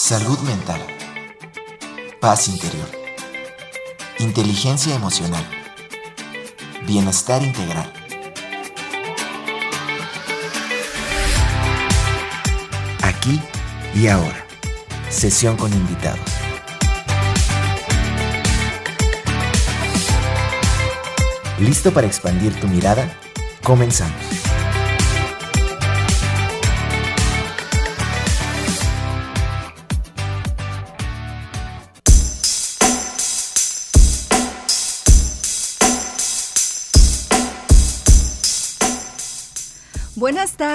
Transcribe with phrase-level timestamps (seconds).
[0.00, 0.80] Salud mental.
[2.20, 2.88] Paz interior.
[4.20, 5.44] Inteligencia emocional.
[6.86, 7.92] Bienestar integral.
[13.02, 13.42] Aquí
[13.92, 14.46] y ahora.
[15.10, 16.20] Sesión con invitados.
[21.58, 23.12] ¿Listo para expandir tu mirada?
[23.64, 24.37] Comenzamos.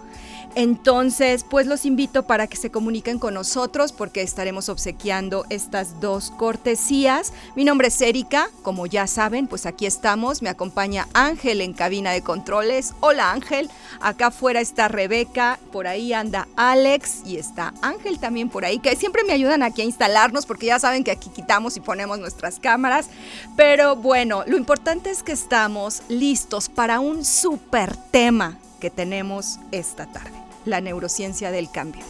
[0.54, 6.30] entonces, pues los invito para que se comuniquen con nosotros porque estaremos obsequiando estas dos
[6.32, 7.32] cortesías.
[7.54, 10.42] Mi nombre es Erika, como ya saben, pues aquí estamos.
[10.42, 12.94] Me acompaña Ángel en cabina de controles.
[13.00, 13.70] Hola Ángel,
[14.00, 18.96] acá afuera está Rebeca, por ahí anda Alex y está Ángel también por ahí, que
[18.96, 22.58] siempre me ayudan aquí a instalarnos porque ya saben que aquí quitamos y ponemos nuestras
[22.58, 23.08] cámaras.
[23.56, 30.06] Pero bueno, lo importante es que estamos listos para un súper tema que tenemos esta
[30.06, 32.04] tarde, la neurociencia del cambio.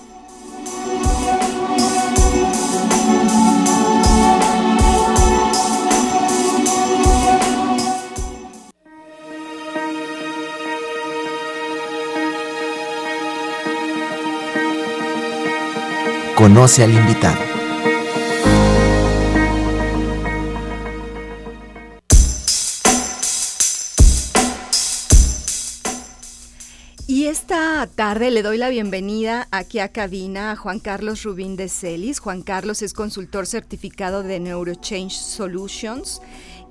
[16.37, 17.50] Conoce al invitado.
[27.87, 32.19] Tarde le doy la bienvenida aquí a cabina a Juan Carlos Rubín de Celis.
[32.19, 36.21] Juan Carlos es consultor certificado de NeuroChange Solutions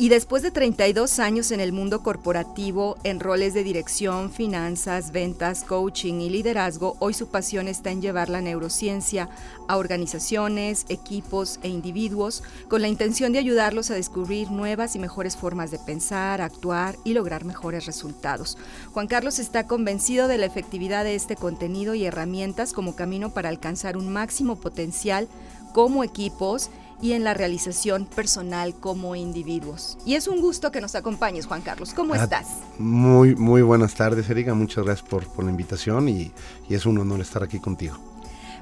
[0.01, 5.65] y después de 32 años en el mundo corporativo, en roles de dirección, finanzas, ventas,
[5.65, 9.27] coaching y liderazgo, hoy su pasión está en llevar la neurociencia
[9.67, 15.35] a organizaciones, equipos e individuos con la intención de ayudarlos a descubrir nuevas y mejores
[15.35, 18.57] formas de pensar, actuar y lograr mejores resultados.
[18.93, 23.49] Juan Carlos está convencido de la efectividad de este contenido y herramientas como camino para
[23.49, 25.27] alcanzar un máximo potencial
[25.73, 26.69] como equipos
[27.01, 29.97] y en la realización personal como individuos.
[30.05, 31.93] Y es un gusto que nos acompañes, Juan Carlos.
[31.93, 32.47] ¿Cómo ah, estás?
[32.77, 34.53] Muy, muy buenas tardes, Erika.
[34.53, 36.31] Muchas gracias por, la invitación y,
[36.67, 37.97] y es un honor estar aquí contigo.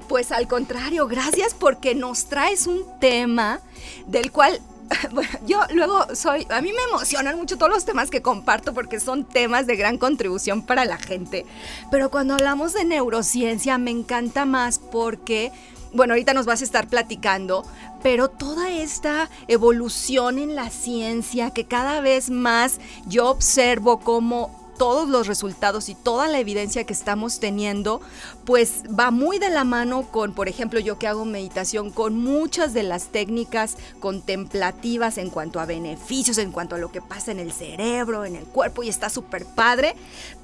[0.08, 3.60] Pues al contrario, gracias porque nos traes un tema
[4.06, 4.60] del cual
[5.12, 9.00] bueno, yo luego soy, a mí me emocionan mucho todos los temas que comparto porque
[9.00, 11.44] son temas de gran contribución para la gente.
[11.90, 15.52] Pero cuando hablamos de neurociencia me encanta más porque
[15.92, 17.64] bueno, ahorita nos vas a estar platicando,
[18.02, 25.08] pero toda esta evolución en la ciencia que cada vez más yo observo como todos
[25.08, 28.00] los resultados y toda la evidencia que estamos teniendo,
[28.44, 32.72] pues va muy de la mano con, por ejemplo, yo que hago meditación, con muchas
[32.72, 37.40] de las técnicas contemplativas en cuanto a beneficios, en cuanto a lo que pasa en
[37.40, 39.94] el cerebro, en el cuerpo, y está súper padre.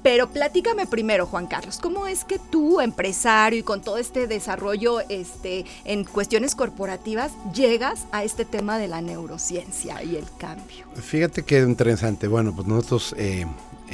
[0.03, 4.99] Pero platícame primero, Juan Carlos, ¿cómo es que tú, empresario y con todo este desarrollo
[5.09, 10.85] este, en cuestiones corporativas, llegas a este tema de la neurociencia y el cambio?
[10.95, 12.27] Fíjate que interesante.
[12.27, 13.45] Bueno, pues nosotros eh,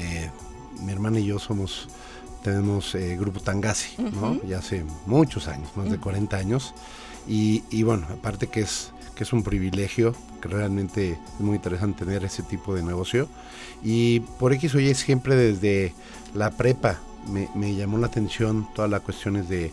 [0.01, 0.31] eh,
[0.81, 1.87] mi hermana y yo somos,
[2.43, 4.41] tenemos eh, Grupo Tangasi, ¿no?
[4.43, 6.73] Ya hace muchos años, más de 40 años.
[7.27, 12.23] Y, bueno, aparte que es, que es un privilegio, que realmente es muy interesante tener
[12.23, 13.27] ese tipo de negocio.
[13.83, 15.93] Y por X o Y siempre desde
[16.33, 19.71] la prepa me, llamó la atención todas las cuestiones de,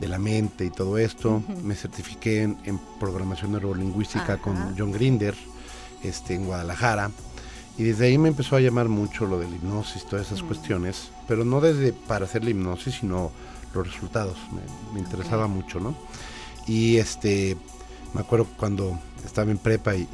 [0.00, 1.42] la mente y todo esto.
[1.62, 5.34] Me certifiqué en, programación neurolingüística con John Grinder
[6.02, 7.10] este, en Guadalajara.
[7.80, 10.46] Y desde ahí me empezó a llamar mucho lo del hipnosis, todas esas mm.
[10.46, 13.32] cuestiones, pero no desde para hacer la hipnosis, sino
[13.72, 14.36] los resultados.
[14.92, 15.96] Me, interesaba mucho, ¿no?
[16.66, 17.56] Y este,
[18.12, 20.06] me acuerdo cuando estaba en prepa y,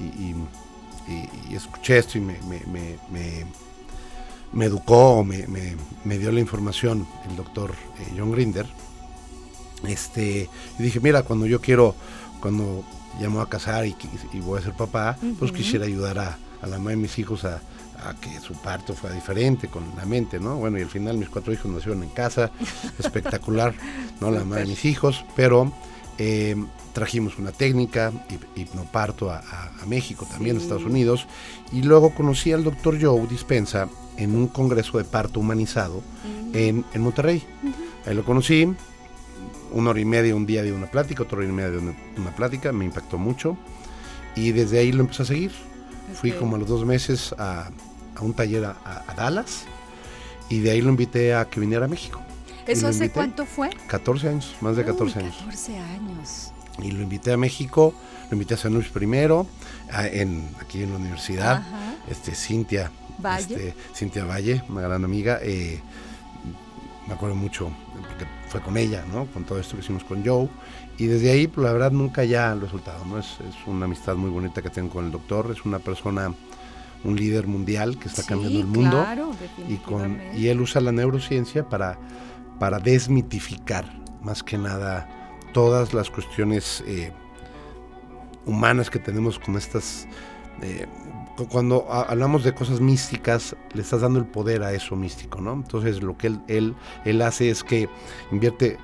[1.50, 2.38] escuché esto y me,
[4.52, 5.44] me, educó, me,
[6.04, 8.66] me, dio la información el doctor eh, John Grinder.
[9.88, 10.48] Este,
[10.78, 11.96] y dije, mira, cuando yo quiero,
[12.40, 12.84] cuando
[13.20, 13.96] llamo a casar y,
[14.34, 17.60] voy a ser papá, pues quisiera ayudar a, a la mamá de mis hijos a,
[18.20, 20.56] que su parto fuera diferente con la mente, ¿no?
[20.56, 22.52] Bueno, y al final mis cuatro hijos nacieron en casa,
[22.98, 23.74] espectacular,
[24.20, 24.30] ¿no?
[24.30, 25.72] La mamá de mis hijos, pero
[26.18, 26.54] eh,
[26.92, 28.12] trajimos una técnica,
[28.54, 31.26] hipnoparto a, a, México, también a Estados Unidos,
[31.72, 36.02] y luego conocí al doctor Joe Dispensa en un congreso de parto humanizado
[36.52, 37.42] en, Monterrey.
[38.06, 38.72] Ahí lo conocí,
[39.72, 42.36] una hora y media un día de una plática, otra hora y media de una
[42.36, 43.56] plática, me impactó mucho,
[44.34, 45.52] y desde ahí lo empecé a seguir
[46.14, 47.70] Fui como a los dos meses a,
[48.20, 49.64] un taller a, Dallas
[50.48, 52.20] y de ahí lo invité a que viniera a México.
[52.66, 53.70] ¿Eso hace cuánto fue?
[53.86, 55.36] 14 años, más de 14 años.
[55.36, 56.52] 14 años.
[56.82, 57.94] Y lo invité a México,
[58.28, 59.46] lo invité a San Luis primero,
[59.92, 61.62] en, aquí en la universidad,
[62.10, 63.54] este Cintia Valle.
[63.54, 65.38] Este, Cintia Valle, una gran amiga.
[65.42, 65.80] Eh,
[67.06, 69.26] me acuerdo mucho, porque fue con ella, ¿no?
[69.26, 70.48] Con todo esto que hicimos con Joe.
[70.98, 73.18] Y desde ahí, pues, la verdad, nunca ya han resultado, ¿no?
[73.18, 75.50] Es, una amistad muy bonita que tengo con el doctor.
[75.50, 76.32] Es una persona,
[77.04, 79.02] un líder mundial que está cambiando el mundo.
[79.02, 79.30] Claro,
[79.68, 81.98] y, con, y él usa la neurociencia para,
[82.58, 83.84] para desmitificar,
[84.22, 85.08] más que nada,
[85.52, 87.12] todas las cuestiones eh,
[88.46, 90.08] humanas que tenemos con estas...
[90.62, 90.86] Eh,
[91.50, 95.52] cuando hablamos de cosas místicas, le estás dando el poder a eso místico, ¿no?
[95.52, 97.90] Entonces lo que él, él, él hace es que
[98.32, 98.78] invierte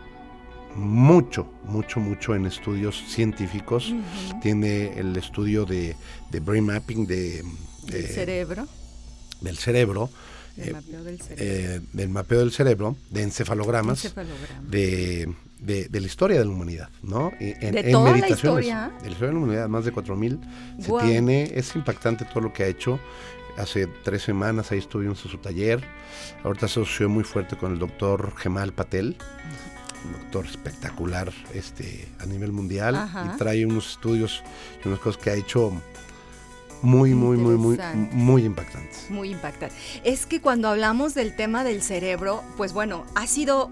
[0.76, 3.94] mucho, mucho, mucho en estudios científicos.
[4.40, 5.96] Tiene el estudio de,
[6.30, 7.44] brain mapping de,
[7.86, 8.66] del cerebro.
[9.40, 10.10] Del cerebro.
[10.56, 11.44] Del, eh, mapeo del, cerebro.
[11.44, 14.14] Eh, del mapeo del cerebro, de encefalogramas,
[14.68, 17.32] De, de, la historia de la humanidad, ¿no?
[17.40, 18.92] En, de toda La historia.
[18.98, 20.40] De la historia de la humanidad, más de 4.000
[20.80, 21.52] se tiene.
[21.54, 22.98] Es impactante todo lo que ha hecho.
[23.56, 25.82] Hace tres semanas ahí estuvimos en su taller.
[26.42, 29.16] Ahorita se asoció muy fuerte con el doctor Gemal Patel,
[30.04, 34.42] un doctor espectacular este, a nivel mundial y trae unos estudios
[34.84, 35.72] y unas cosas que ha hecho
[36.82, 37.78] muy, muy, muy, muy,
[38.12, 39.10] muy impactantes.
[39.10, 39.78] Muy impactantes.
[40.04, 43.70] Es que cuando hablamos del tema del cerebro, pues bueno, ha sido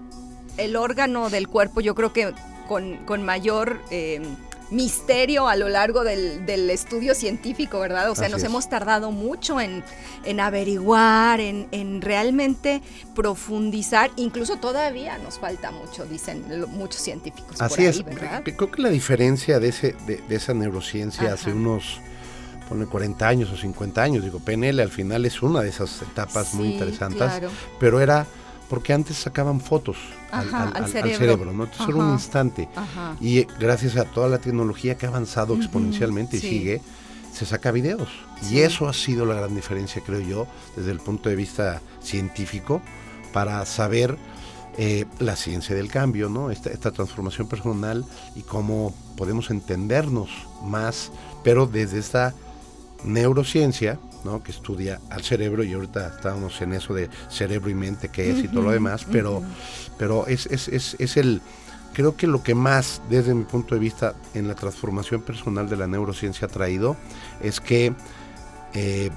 [0.57, 2.33] el órgano del cuerpo, yo creo que
[2.67, 3.79] con, con mayor...
[3.91, 4.21] Eh,
[4.71, 8.09] misterio a lo largo del, estudio científico, ¿verdad?
[8.09, 9.83] O sea, nos hemos tardado mucho en,
[10.39, 12.81] averiguar, en, realmente
[13.13, 17.61] profundizar, incluso todavía nos falta mucho, dicen muchos científicos.
[17.61, 21.99] Así es, creo que la diferencia de, ese, de, esa neurociencia hace unos
[22.69, 26.53] pone 40 años o 50 años, digo, PNL al final es una de esas etapas
[26.53, 27.29] muy interesantes,
[27.79, 28.25] pero era
[28.69, 29.97] porque antes sacaban fotos
[30.31, 31.51] al, cerebro.
[31.51, 31.63] ¿no?
[31.63, 32.69] Entonces era un instante.
[33.19, 36.81] Y gracias a toda la tecnología que ha avanzado exponencialmente y sigue,
[37.33, 38.09] se saca videos.
[38.49, 42.81] Y eso ha sido la gran diferencia, creo yo, desde el punto de vista científico,
[43.33, 44.17] para saber
[44.77, 46.49] eh, la ciencia del cambio, ¿no?
[46.49, 48.05] Esta, esta, transformación personal
[48.35, 50.29] y cómo podemos entendernos
[50.63, 51.11] más,
[51.43, 52.33] pero desde esta
[53.03, 54.43] neurociencia, ¿no?
[54.43, 58.39] que estudia al cerebro y ahorita estábamos en eso de cerebro y mente, que es
[58.39, 59.41] y todo lo demás, pero,
[59.97, 61.41] pero es, es, es, es, el,
[61.93, 65.77] creo que lo que más desde mi punto de vista en la transformación personal de
[65.77, 66.95] la neurociencia ha traído
[67.41, 67.93] es que
[68.73, 69.09] eh,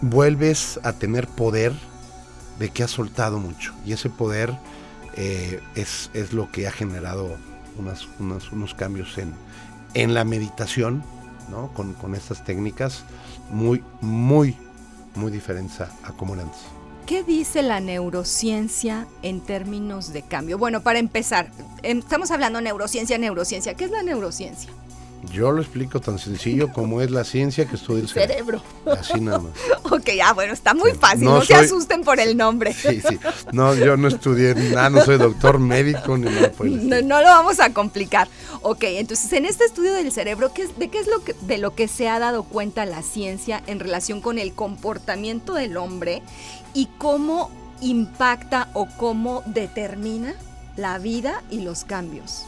[0.00, 1.72] vuelves a tener poder
[2.58, 4.52] de que has soltado mucho y ese poder
[5.14, 7.36] eh, es, es, lo que ha generado
[7.76, 8.06] unas,
[8.52, 9.34] unos cambios en,
[9.94, 11.02] en la meditación,
[11.50, 11.68] ¿no?
[11.74, 13.04] con, con estas técnicas
[13.52, 14.56] muy, muy,
[15.14, 16.34] muy diferente a como.
[17.06, 20.56] ¿Qué dice la neurociencia en términos de cambio?
[20.56, 21.50] Bueno, para empezar,
[21.82, 23.74] em, estamos hablando neurociencia, neurociencia.
[23.74, 24.70] ¿Qué es la neurociencia?
[25.30, 28.60] Yo lo explico tan sencillo como es la ciencia que estudia el cerebro.
[28.86, 29.52] Así nada más.
[29.84, 32.72] ok, ah, bueno, está muy fácil, no, se asusten por el nombre.
[32.72, 33.18] sí, sí.
[33.52, 37.28] No, yo no estudié nada, no soy doctor médico ni nada por no, no, lo
[37.28, 38.28] vamos a complicar.
[38.62, 41.74] Ok, entonces en este estudio del cerebro, ¿qué, ¿de qué es lo que, de lo
[41.74, 46.22] que se ha dado cuenta la ciencia en relación con el comportamiento del hombre
[46.74, 47.50] y cómo
[47.80, 50.34] impacta o cómo determina
[50.76, 52.44] la vida y los cambios?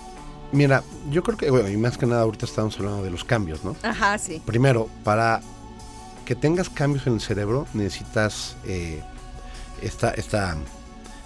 [0.55, 3.65] Mira, yo creo que, bueno, y más que nada ahorita estamos hablando de los cambios,
[3.65, 3.77] ¿no?
[3.83, 4.41] Ajá, sí.
[4.45, 5.41] Primero, para
[6.25, 9.03] que tengas cambios en el cerebro necesitas eh,
[9.83, 10.57] esta, esta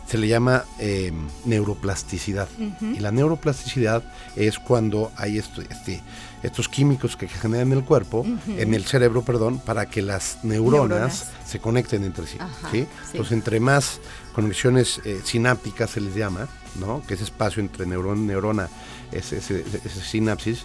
[0.08, 1.12] se le llama eh,
[1.44, 2.48] neuroplasticidad.
[2.80, 4.02] Y la neuroplasticidad
[4.36, 6.02] es cuando hay esto, este,
[6.42, 11.26] estos químicos que generan en el cuerpo, en el cerebro, perdón, para que las neuronas,
[11.46, 12.38] se conecten entre sí.
[12.72, 12.86] ¿sí?
[13.12, 14.00] Entonces, entre más
[14.38, 16.46] conexiones eh, sinápticas se les llama,
[16.78, 17.02] ¿no?
[17.08, 18.68] que es espacio entre neurona y neurona
[19.10, 19.64] ese, ese,
[20.00, 20.64] sinapsis,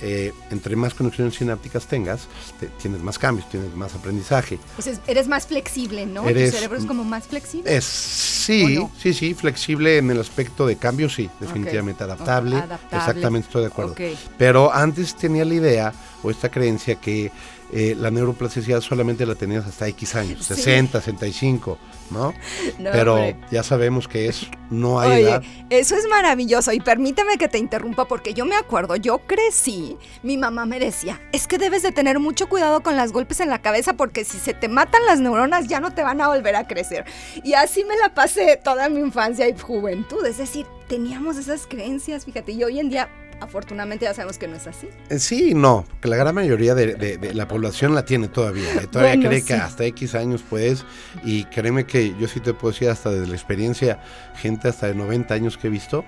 [0.00, 2.28] eh, entre más conexiones sinápticas tengas,
[2.80, 4.60] tienes más cambios, tienes más aprendizaje.
[4.76, 6.22] Pues eres más flexible, ¿no?
[6.22, 7.76] tu cerebro es como más flexible.
[7.76, 13.62] Es, sí, sí, sí, flexible en el aspecto de cambio, sí, definitivamente adaptable, Exactamente, estoy
[13.62, 13.96] de acuerdo.
[14.38, 15.92] Pero antes tenía la idea
[16.22, 17.32] o esta creencia que
[17.74, 21.78] eh, la neuroplasticidad solamente la tenías hasta X años, 60, 65,
[22.10, 22.34] ¿no?
[22.78, 23.18] Pero
[23.50, 26.72] ya sabemos que es, no hay Oye, Eso es maravilloso.
[26.72, 31.18] Y permíteme que te interrumpa porque yo me acuerdo, yo crecí, mi mamá me decía,
[31.32, 34.36] es que debes de tener mucho cuidado con las golpes en la cabeza porque si
[34.36, 37.06] se te matan las neuronas ya no te van a volver a crecer.
[37.42, 42.26] Y así me la pasé toda mi infancia y juventud, es decir, teníamos esas creencias,
[42.26, 43.08] fíjate, y hoy en día
[43.42, 44.88] afortunadamente ya sabemos que no es así.
[45.10, 48.74] Eh, sí, no, que la gran mayoría de, la población la tiene todavía.
[48.74, 48.86] ¿eh?
[48.90, 50.84] Todavía cree que hasta X años puedes.
[51.24, 54.00] Y créeme que yo sí te puedo decir hasta desde la experiencia,
[54.36, 56.04] gente hasta de 90 años que he visto,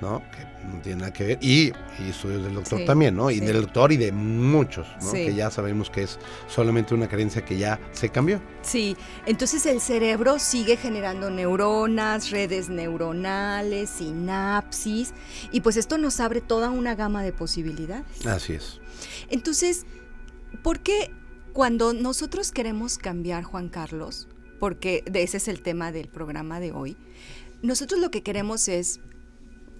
[0.00, 0.22] ¿no?
[0.30, 1.38] Que no tiene nada que ver.
[1.40, 1.72] Y,
[2.08, 3.30] estudios del doctor también, ¿no?
[3.30, 5.12] Y del doctor y de muchos, ¿no?
[5.12, 8.40] Que ya sabemos que es solamente una creencia que ya se cambió.
[8.62, 15.14] Sí, entonces el cerebro sigue generando neuronas, redes neuronales, sinapsis,
[15.52, 18.26] y pues esto nos abre toda una gama de posibilidades.
[18.26, 18.80] Así es.
[19.30, 19.86] Entonces,
[20.62, 21.10] ¿por qué
[21.52, 26.96] cuando nosotros queremos cambiar, Juan Carlos, porque ese es el tema del programa de hoy,
[27.62, 29.00] nosotros lo que queremos es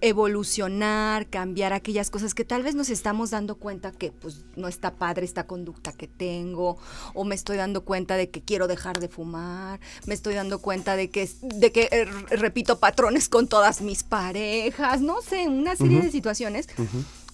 [0.01, 4.95] evolucionar, cambiar aquellas cosas que tal vez nos estamos dando cuenta que pues no está
[4.95, 6.79] padre esta conducta que tengo
[7.15, 10.97] o me estoy dando cuenta de que quiero dejar de fumar, me estoy dando cuenta
[10.97, 16.01] de que de que eh, repito patrones con todas mis parejas, no sé, una serie
[16.01, 16.69] de situaciones.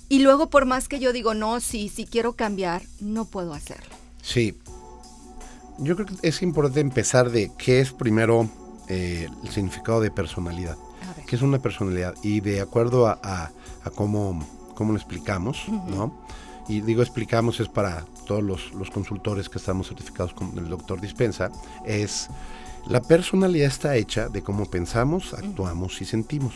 [0.08, 3.94] Y luego por más que yo digo, "No, sí, sí quiero cambiar", no puedo hacerlo.
[4.22, 4.58] Sí.
[5.78, 8.48] Yo creo que es importante empezar de qué es primero
[8.88, 10.76] eh, el significado de personalidad
[11.26, 13.50] que es una personalidad y de acuerdo a,
[13.94, 14.44] cómo,
[14.74, 16.12] cómo, lo explicamos, ¿no?
[16.68, 21.50] Y digo explicamos es para todos los, consultores que estamos certificados con el doctor Dispensa,
[21.84, 22.28] es
[22.86, 26.54] la personalidad está hecha de cómo pensamos, actuamos y sentimos.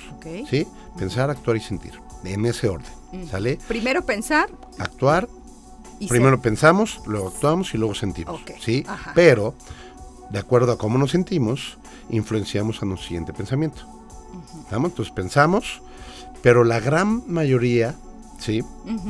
[0.50, 0.66] ¿Sí?
[0.98, 1.92] Pensar, actuar y sentir.
[2.24, 2.90] En ese orden.
[3.30, 3.58] ¿Sale?
[3.68, 4.48] Primero pensar.
[4.78, 5.28] Actuar.
[6.08, 8.40] primero pensamos, luego actuamos y luego sentimos.
[8.60, 8.84] ¿Sí?
[9.14, 9.54] Pero,
[10.30, 11.78] de acuerdo a cómo nos sentimos,
[12.10, 13.95] influenciamos a nuestro siguiente pensamiento.
[14.70, 15.82] Entonces pensamos,
[16.42, 17.94] pero la gran mayoría
[18.38, 18.62] ¿sí?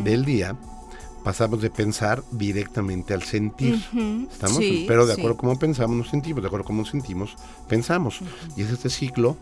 [0.02, 0.56] del día
[1.24, 3.74] pasamos de pensar directamente al sentir.
[4.30, 4.60] ¿Estamos?
[4.86, 7.36] pero de acuerdo a cómo pensamos, nos sentimos, de acuerdo a cómo nos sentimos,
[7.68, 8.20] pensamos.
[8.56, 9.36] Y es este ciclo,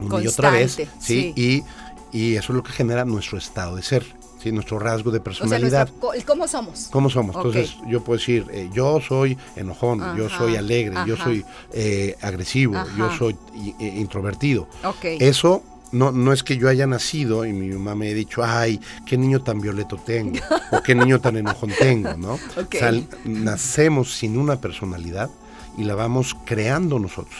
[0.00, 1.32] una y otra vez, ¿sí?
[1.36, 1.62] Y,
[2.10, 4.17] y eso es lo que genera nuestro estado de ser.
[4.38, 4.52] ¿Sí?
[4.52, 5.88] nuestro rasgo de personalidad.
[6.26, 6.88] ¿Cómo somos?
[6.90, 7.36] ¿Cómo somos?
[7.36, 12.74] Entonces yo puedo decir, eh, yo soy enojón, yo soy alegre, yo soy eh, agresivo,
[12.96, 13.36] yo soy
[13.80, 14.68] eh, introvertido.
[15.02, 18.80] Eso no, no es que yo haya nacido y mi mamá me haya dicho, ay,
[19.06, 20.38] qué niño tan violeto tengo,
[20.70, 22.34] o qué niño tan enojón tengo, ¿no?
[22.58, 22.92] O sea,
[23.24, 25.30] nacemos sin una personalidad
[25.76, 27.38] y la vamos creando nosotros.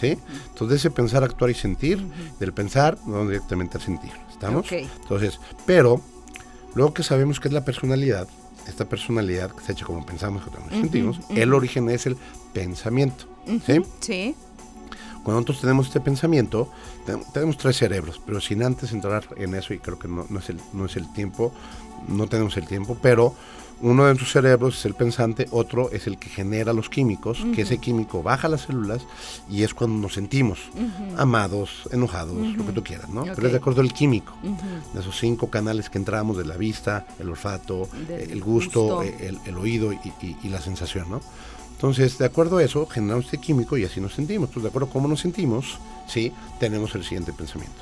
[0.00, 0.16] ¿Sí?
[0.48, 2.02] Entonces, ese pensar, actuar y sentir,
[2.38, 4.12] del pensar, no directamente al sentir.
[4.30, 4.64] ¿Estamos?
[4.72, 6.00] Entonces, pero
[6.74, 8.28] Luego que sabemos qué es la personalidad,
[8.66, 12.16] esta personalidad que se hecha como pensamos, como nos sentimos, el origen es el
[12.52, 13.24] pensamiento.
[13.66, 13.80] ¿sí?
[14.00, 14.34] Sí.
[15.22, 16.70] Cuando nosotros tenemos este pensamiento,
[17.32, 20.58] tenemos tres cerebros, pero sin antes entrar en eso, y creo que no, es, el,
[20.72, 21.52] no es el tiempo,
[22.08, 23.34] no tenemos el tiempo, pero
[23.82, 27.62] uno de nuestros cerebros es el pensante, otro es el que genera los químicos, que
[27.62, 29.02] ese químico baja las células
[29.48, 30.58] y es cuando nos sentimos
[31.16, 33.24] amados, enojados, lo que tú quieras, ¿no?
[33.24, 34.34] Pero es de acuerdo al químico,
[34.92, 39.92] de esos cinco canales que entramos de la vista, el olfato, el gusto, El, oído
[39.92, 41.20] y, la sensación, ¿no?
[41.72, 44.50] Entonces, de acuerdo a eso, generamos este químico y así nos sentimos.
[44.50, 47.80] Entonces, de acuerdo a cómo nos sentimos, sí, tenemos el siguiente pensamiento.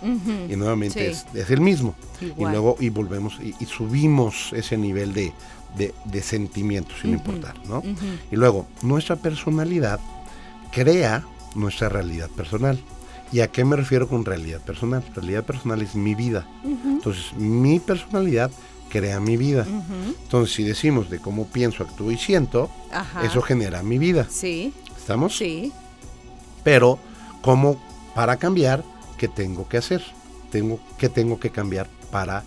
[0.49, 1.97] Y nuevamente es, el mismo.
[2.21, 5.33] Y luego, y volvemos, y subimos ese nivel de,
[5.77, 7.83] de, sentimientos, sin importar, ¿no?
[8.31, 10.01] Y luego, nuestra personalidad
[10.73, 12.79] crea nuestra realidad personal.
[13.31, 15.05] ¿Y a qué me refiero con realidad personal?
[15.15, 16.47] Realidad personal es mi vida.
[16.65, 18.51] Entonces, mi personalidad
[18.89, 19.67] crea mi vida.
[20.23, 22.71] Entonces, si decimos de cómo pienso, actúo y siento,
[23.23, 24.27] eso genera mi vida.
[24.31, 24.73] Sí.
[24.97, 25.37] ¿Estamos?
[25.37, 25.73] Sí.
[26.65, 26.99] Pero,
[27.43, 27.81] ¿cómo
[28.15, 28.83] para cambiar?
[29.19, 30.03] ¿Qué tengo que hacer?
[30.51, 32.45] Tengo, ¿Qué tengo que cambiar para...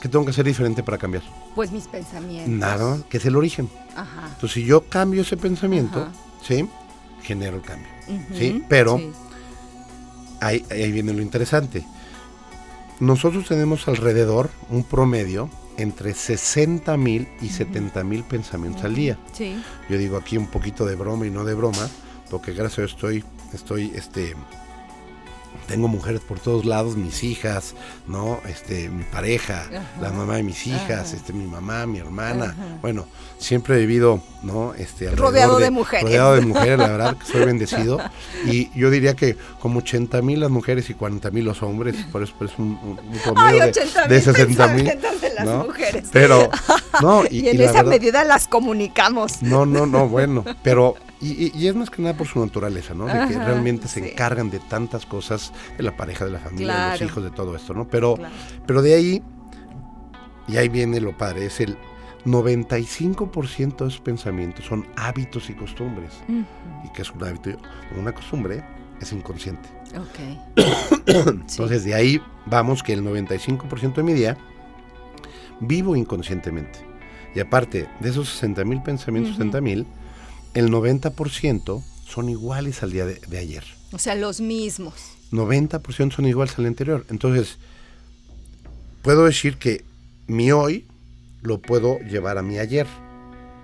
[0.00, 1.22] ¿Qué tengo que hacer diferente para cambiar?
[1.54, 2.48] Pues mis pensamientos.
[2.48, 3.68] Nada, que es el origen.
[3.96, 4.28] Ajá.
[4.34, 6.08] Entonces, si yo cambio ese pensamiento,
[6.42, 6.68] ¿sí?
[7.22, 7.88] Genero el cambio.
[8.34, 8.64] ¿Sí?
[8.68, 9.00] Pero
[10.40, 11.84] ahí, ahí viene lo interesante.
[13.00, 19.18] Nosotros tenemos alrededor un promedio entre 60 mil y 70 mil pensamientos al día.
[19.32, 19.60] Sí.
[19.88, 21.88] Yo digo aquí un poquito de broma y no de broma,
[22.30, 24.34] porque gracias a Dios estoy, estoy, este,
[25.70, 27.74] tengo mujeres por todos lados, mis hijas,
[28.08, 28.40] ¿no?
[28.48, 29.66] Este, mi pareja,
[30.00, 31.16] la mamá de mis hijas, Ajá.
[31.16, 32.46] este, mi mamá, mi hermana.
[32.46, 32.78] Ajá.
[32.82, 33.06] Bueno,
[33.38, 34.74] siempre he vivido, ¿no?
[34.74, 36.04] Este, Rodeado de mujeres.
[36.04, 37.98] Rodeado de mujeres, la verdad que soy bendecido.
[38.46, 42.22] Y yo diría que como 80 mil las mujeres y 40 mil los hombres, por
[42.22, 44.84] eso es un, un, un promedio Ay, de- 80 de, mil 60 mil.
[44.86, 44.98] de
[45.44, 45.66] ¿no?
[46.12, 46.50] Pero,
[47.02, 49.40] no, y, Y, y en la esa verdad- medida las comunicamos.
[49.42, 53.06] no, no, no, bueno, pero y, y- es más que nada por su naturaleza, ¿no?
[53.06, 56.90] De que realmente se encargan de tantas cosas, de la pareja, de la familia, de
[57.00, 57.86] los hijos, de todo esto, ¿no?
[57.88, 58.34] Pero, Claro.
[58.66, 59.22] pero de ahí,
[60.48, 61.76] y ahí viene lo padre, es el
[62.24, 66.12] 95% de esos pensamientos son hábitos y costumbres.
[66.84, 67.50] Y que es un hábito,
[67.98, 68.62] una costumbre,
[69.00, 69.68] es inconsciente.
[69.96, 70.56] Ok.
[71.06, 74.36] Entonces de ahí vamos que el 95% de mi día
[75.60, 76.78] vivo inconscientemente.
[77.34, 79.38] Y aparte de esos 60 mil pensamientos, Ujú.
[79.42, 79.86] 60 mil,
[80.54, 83.64] el 90% son iguales al día de, de ayer.
[83.92, 84.94] O sea, los mismos.
[85.32, 87.04] 90% son iguales al anterior.
[87.08, 87.58] Entonces,
[89.02, 89.84] puedo decir que
[90.26, 90.86] mi hoy
[91.42, 92.86] lo puedo llevar a mi ayer.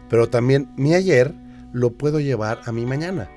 [0.09, 1.35] Pero también mi ayer
[1.73, 3.29] lo puedo llevar a mi mañana.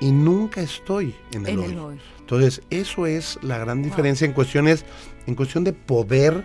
[0.00, 1.72] Y nunca estoy en el En hoy.
[1.72, 2.00] el hoy.
[2.20, 4.84] Entonces, eso es la gran diferencia en cuestiones,
[5.26, 6.44] en cuestión de poder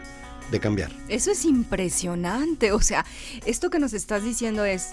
[0.50, 0.92] de cambiar.
[1.10, 2.72] Eso es impresionante.
[2.72, 3.06] O sea,
[3.46, 4.92] esto que nos estás diciendo es,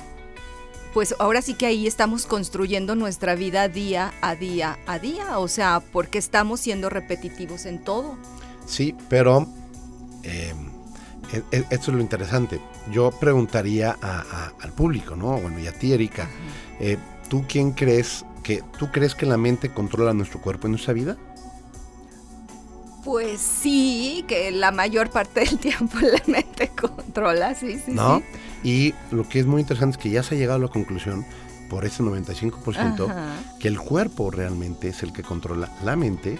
[0.92, 5.38] pues ahora sí que ahí estamos construyendo nuestra vida día a día a día.
[5.38, 8.16] O sea, porque estamos siendo repetitivos en todo.
[8.66, 9.46] Sí, pero
[10.22, 10.52] eh,
[11.32, 12.60] e- e- esto es lo interesante.
[12.92, 15.38] Yo preguntaría a- a- al público, ¿no?
[15.38, 16.28] Bueno, y a ti, Erika,
[16.80, 16.96] eh,
[17.28, 21.16] ¿tú quién crees que, tú crees que la mente controla nuestro cuerpo en nuestra vida?
[23.04, 28.18] Pues sí, que la mayor parte del tiempo la mente controla, sí, sí, ¿No?
[28.18, 28.24] sí.
[28.62, 31.24] Y lo que es muy interesante es que ya se ha llegado a la conclusión,
[31.70, 33.34] por ese 95%, Ajá.
[33.58, 36.38] que el cuerpo realmente es el que controla la mente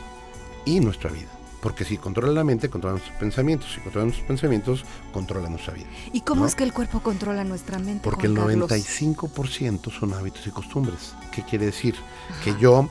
[0.65, 1.29] y nuestra vida.
[1.63, 3.73] Porque si controla la mente, controla nuestros pensamientos.
[3.75, 5.87] Si controla nuestros pensamientos, controla nuestra vida.
[6.13, 6.47] ¿Y cómo ¿no?
[6.47, 8.03] es que el cuerpo controla nuestra mente?
[8.03, 8.71] Porque el Juan Carlos?
[8.71, 11.15] 95% son hábitos y costumbres.
[11.31, 11.95] ¿Qué quiere decir?
[12.43, 12.89] Que yo,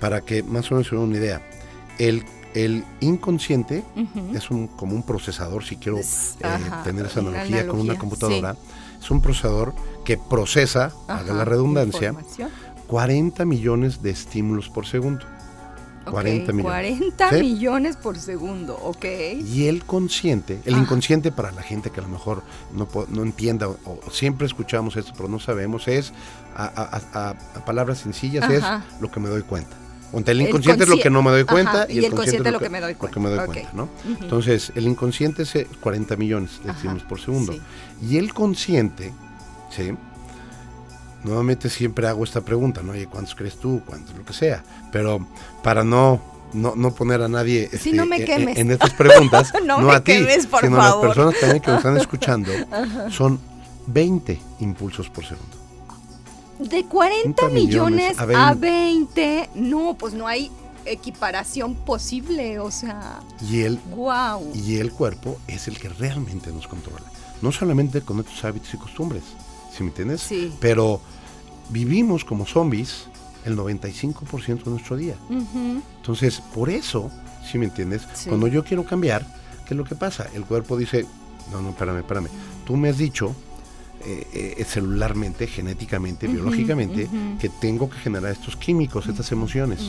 [0.00, 1.40] para que más o menos se una idea,
[1.98, 3.84] el, el inconsciente
[4.34, 7.96] es un, como un procesador, si quiero Es- eh, ajá, tener esa analogía, con una
[7.98, 8.56] computadora,
[9.00, 12.50] es un procesador que procesa, haga la redundancia, información.
[12.86, 15.24] 40 millones de estímulos por segundo.
[16.06, 16.64] Ok, 40 millones.
[16.96, 17.40] 40 ¿Sí?
[17.40, 19.04] millones por segundo, ok.
[19.44, 20.84] Y el consciente, el Ajá.
[20.84, 24.96] inconsciente para la gente que a lo mejor no, no entienda o, o siempre escuchamos
[24.96, 26.14] esto pero no sabemos, es
[26.56, 28.84] a, a- a- a palabras sencillas, Ajá.
[28.96, 29.76] es lo que me doy cuenta.
[30.12, 32.12] O sea, el El inconsciente es lo que no me doy Ajá, cuenta y el
[32.14, 33.70] consciente es lo que me doy lo que me doy cuenta.
[34.20, 37.52] Entonces, el inconsciente es eh, 40 millones de estímulos por segundo.
[37.52, 37.60] sí.
[38.02, 39.12] Y el consciente,
[39.70, 39.92] ¿sí?
[41.24, 42.92] Nuevamente siempre hago esta pregunta, ¿no?
[42.92, 43.82] Oye, ¿cuántos crees tú?
[43.84, 44.16] ¿Cuántos?
[44.16, 44.62] Lo que sea.
[44.92, 45.26] Pero
[45.64, 49.88] para no, no, no poner a nadie este, no me en- estas preguntas, No no,
[49.88, 51.04] me a ti, quemes, por sino favor.
[51.04, 52.52] a las personas también que nos están escuchando,
[53.10, 53.40] son
[53.88, 55.57] 20 impulsos por segundo.
[56.58, 60.50] De 40 40 millones millones a a 20, no, pues no hay
[60.84, 64.50] equiparación posible, o sea, Y el, wow.
[64.54, 67.04] y el cuerpo es el que realmente nos controla.
[67.42, 69.22] No solamente con nuestros hábitos y costumbres,
[69.76, 70.22] ¿sí me entiendes?
[70.22, 70.52] Sí.
[70.60, 71.00] Pero
[71.68, 73.06] vivimos como zombies
[73.44, 75.14] el 95% de nuestro día.
[75.30, 77.10] Entonces, por eso,
[77.50, 78.02] ¿sí me entiendes?
[78.14, 78.28] Sí.
[78.28, 79.24] Cuando yo quiero cambiar,
[79.66, 80.26] ¿qué es lo que pasa?
[80.34, 81.06] El cuerpo dice,
[81.52, 82.28] no, no, espérame, espérame.
[82.66, 83.34] Tú me has dicho
[84.04, 87.08] eh, eh, celularmente, genéticamente, biológicamente,
[87.40, 89.80] que tengo que generar estos químicos, estas emociones,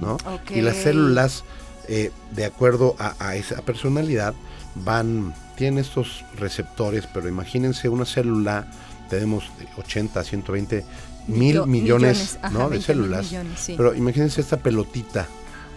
[0.00, 0.16] ¿no?
[0.54, 1.44] Y las células,
[1.88, 4.34] eh, de acuerdo a, a esa personalidad,
[4.74, 8.70] van, tienen estos receptores, pero imagínense una célula,
[9.10, 10.84] tenemos de 80 a 120
[11.28, 12.68] mil Millo- millones, ¿no?
[12.70, 13.26] de 20 mil células.
[13.26, 13.74] millones, sí.
[13.76, 15.26] Pero imagínense esta pelotita,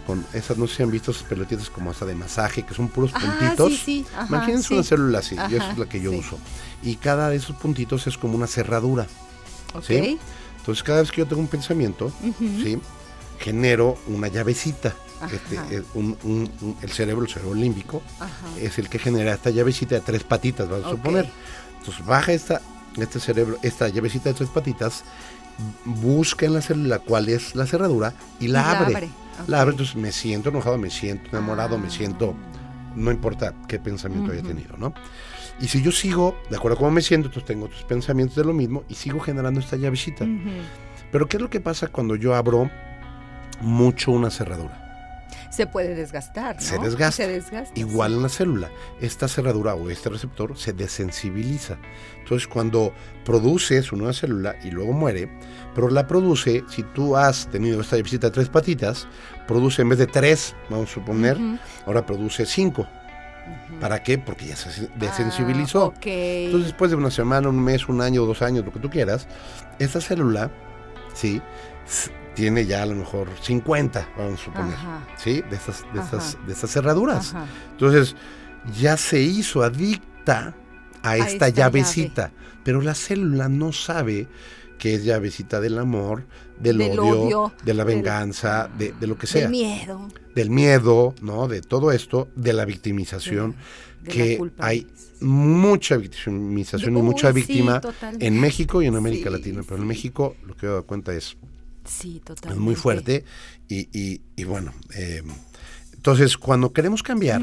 [0.02, 2.88] con esas, no sé si han visto esas pelotitas como hasta de masaje, que son
[2.88, 3.72] puros Ah, puntitos.
[3.72, 4.74] sí, sí, ajá, imagínense sí.
[4.74, 6.38] una célula así, Ajá, es la que yo uso.
[6.82, 9.06] Y cada de esos puntitos es como una cerradura.
[9.86, 10.18] ¿sí?
[10.58, 12.12] Entonces cada vez que yo tengo un pensamiento,
[13.38, 14.94] genero una llavecita.
[15.32, 18.02] Este, eh, un- un- un- el cerebro, el cerebro límbico,
[18.60, 21.30] es el que genera esta llavecita de tres patitas, vamos a suponer.
[21.78, 22.60] Entonces baja esta,
[22.96, 25.04] este cerebro, esta llavecita de tres patitas,
[25.84, 28.94] busca en la célula cuál es la cerradura y la abre.
[28.96, 29.10] abre,
[29.46, 31.90] La abre, entonces me siento enojado, me siento enamorado, me Ah.
[31.90, 32.34] siento,
[32.94, 34.92] no importa qué pensamiento haya tenido, ¿no?
[35.60, 38.44] Y si yo sigo, de acuerdo a cómo me siento, entonces tengo otros pensamientos de
[38.44, 40.26] lo mismo y sigo generando esta llavecita.
[41.10, 42.70] Pero ¿qué es lo que pasa cuando yo abro
[43.60, 44.81] mucho una cerradura?
[45.52, 46.56] Se puede desgastar.
[46.56, 46.60] ¿no?
[46.62, 47.24] se desgasta.
[47.24, 47.78] Se desgasta.
[47.78, 51.76] Igual en la célula, esta cerradura o este receptor se desensibiliza.
[52.20, 55.28] Entonces, cuando produce su nueva célula y luego muere,
[55.74, 59.06] pero la produce, si tú has tenido esta visita de tres patitas,
[59.46, 61.58] produce en vez de tres, vamos a suponer, Ujú.
[61.86, 62.86] ahora produce cinco.
[63.80, 64.18] ¿Para qué?
[64.18, 65.82] Porque ya se desensibilizó.
[65.82, 66.06] Ah, ok.
[66.06, 69.26] Entonces, después de una semana, un mes, un año, dos años, lo que tú quieras,
[69.78, 70.50] esta célula,
[71.12, 71.42] sí,
[72.34, 75.06] tiene ya a lo mejor 50, vamos a suponer, Ajá.
[75.16, 75.42] ¿sí?
[75.50, 76.46] De estas, de estas, Ajá.
[76.46, 77.34] de estas cerraduras.
[77.34, 77.46] Ajá.
[77.72, 78.16] Entonces,
[78.80, 80.54] ya se hizo adicta
[81.02, 82.30] a esta, esta llavecita,
[82.64, 84.28] pero la célula no sabe
[84.78, 86.24] que es llavecita del amor,
[86.58, 90.08] del, Del odio, odio, de la del- venganza, de, de lo que sea, Del miedo.
[90.34, 91.48] del miedo, ¿no?
[91.48, 93.54] De todo esto, de la victimización,
[94.02, 94.86] de que hay
[95.20, 98.26] mucha victimización y mucha sí, víctima totalmente.
[98.26, 99.86] en México y en América Sí, Latina, pero en.
[99.88, 101.36] México lo que he dado cuenta es
[101.86, 102.62] Sí, es totalmente.
[102.64, 103.24] muy fuerte
[103.68, 105.22] y, y- y bueno, eh,
[105.94, 107.42] entonces cuando queremos cambiar,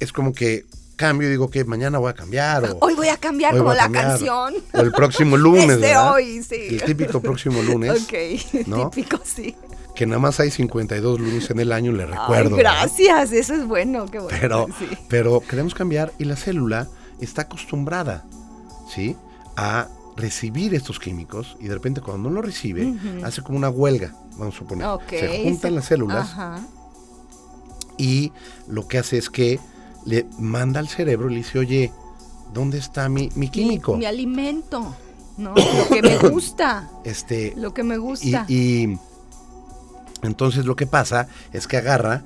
[0.00, 0.64] es como que
[0.96, 3.90] cambio y digo que mañana voy a cambiar o, Hoy voy a cambiar como la
[3.90, 4.54] canción.
[4.72, 6.12] o el próximo lunes, Es de ¿verdad?
[6.14, 6.56] hoy, sí.
[6.70, 8.90] El típico próximo lunes, Ok, ¿no?
[8.90, 9.56] típico, sí.
[9.96, 12.56] que nada más hay 52 lunes en el año, le recuerdo.
[12.56, 12.78] Ay, ¿verdad?
[12.82, 14.38] gracias, eso es bueno, qué bueno.
[14.40, 14.86] Pero, sí.
[15.08, 16.88] pero queremos cambiar y la célula
[17.20, 18.24] está acostumbrada,
[18.94, 19.16] ¿sí?
[19.56, 22.94] A recibir estos químicos y de repente cuando no lo recibe,
[23.24, 24.86] hace como una huelga, vamos a suponer.
[25.08, 26.60] Se juntan se- las células Ajá.
[27.98, 28.32] y
[28.68, 29.58] lo que hace es que
[30.04, 31.92] le manda al cerebro y le dice, oye,
[32.52, 33.92] ¿dónde está mi, mi químico?
[33.92, 34.94] Mi, mi alimento,
[35.38, 35.54] ¿no?
[35.56, 38.44] Lo que me gusta, este, lo que me gusta.
[38.48, 38.98] y
[40.22, 42.22] entonces lo que pasa es que agarra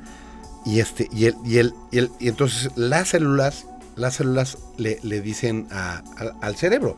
[0.65, 4.99] y este y el, y el, y el- y entonces las células las células le,
[5.03, 6.97] le dicen a- al- al cerebro.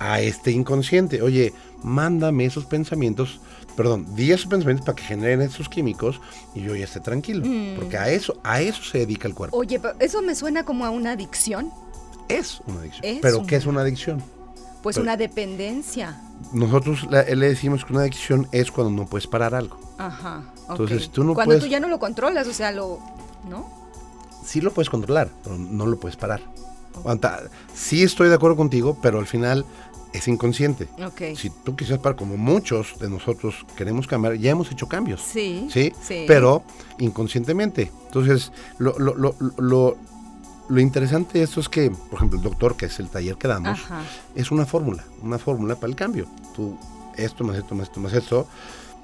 [0.00, 1.52] A este inconsciente oye
[1.82, 3.40] mándame esos pensamientos
[3.76, 6.20] perdón di esos pensamientos para que generen esos químicos
[6.54, 7.76] y yo ya esté tranquilo Mm.
[7.76, 10.84] porque a eso a eso se dedica el cuerpo Oye, pero eso me suena como
[10.84, 11.70] a una adicción,
[12.28, 14.22] es una adicción Es pero una- qué es una adicción
[14.82, 16.20] pues Pero- una dependencia.
[16.52, 20.42] nosotros la- le decimos que una adicción es cuando no puedes parar algo Ajá.
[20.64, 20.70] ok.
[20.80, 22.98] Entonces, tú no Cuando puedes- tú ya no lo controlas, o sea, lo.
[23.48, 23.68] ¿No?
[24.44, 26.40] sí lo puedes controlar, pero no lo puedes parar.
[27.04, 29.64] Anta- Sí estoy de acuerdo contigo, pero al final
[30.12, 30.88] es inconsciente.
[31.04, 31.36] Ok.
[31.36, 35.20] Si tú quisieras parar, como muchos de nosotros queremos cambiar, ya hemos hecho cambios.
[35.20, 35.68] Sí.
[35.72, 35.92] ¿Sí?
[36.02, 36.24] Sí.
[36.28, 36.62] Pero
[36.98, 37.90] inconscientemente.
[38.06, 39.96] Entonces, lo, lo, lo, lo,
[40.68, 43.48] lo interesante de esto es que, por ejemplo, el doctor, que es el taller que
[43.48, 44.02] damos, Ajá.
[44.34, 46.26] es una fórmula, una fórmula para el cambio.
[46.54, 46.76] Tú,
[47.16, 48.46] esto más esto más esto más esto,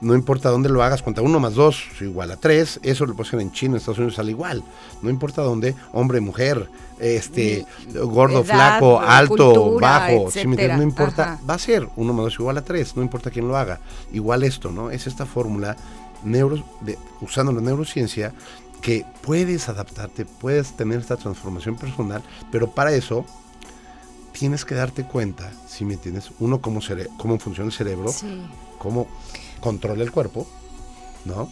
[0.01, 3.15] no importa dónde lo hagas, cuenta uno más dos es igual a tres, eso lo
[3.15, 4.63] pueden en China, en Estados Unidos sale igual.
[5.03, 8.45] No importa dónde, hombre, mujer, este, gordo, edad,
[8.79, 11.41] flaco, alto, cultura, bajo, ¿sí me no importa, Ajá.
[11.49, 13.81] va a ser uno más dos igual a tres, no importa quién lo haga.
[14.13, 14.91] Igual esto, ¿no?
[14.91, 15.77] Es esta fórmula
[16.25, 18.33] neuro, de, usando la neurociencia
[18.81, 23.27] que puedes adaptarte, puedes tener esta transformación personal, pero para eso
[24.33, 28.41] tienes que darte cuenta, si me entiendes, uno cómo, cere- cómo funciona el cerebro, Sí.
[28.79, 29.07] cómo
[29.61, 30.47] controla el cuerpo,
[31.25, 31.51] ¿no?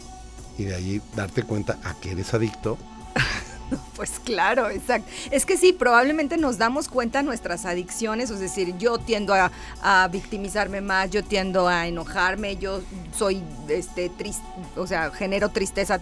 [0.57, 2.79] Y de ahí darte cuenta a que eres adicto.
[3.97, 5.11] Pues claro, exacto.
[5.31, 9.51] Es que sí, probablemente nos damos cuenta nuestras adicciones, es decir, yo tiendo a,
[9.83, 12.81] a victimizarme más, yo tiendo a enojarme, yo
[13.15, 14.43] soy este triste,
[14.77, 16.01] o sea, genero tristeza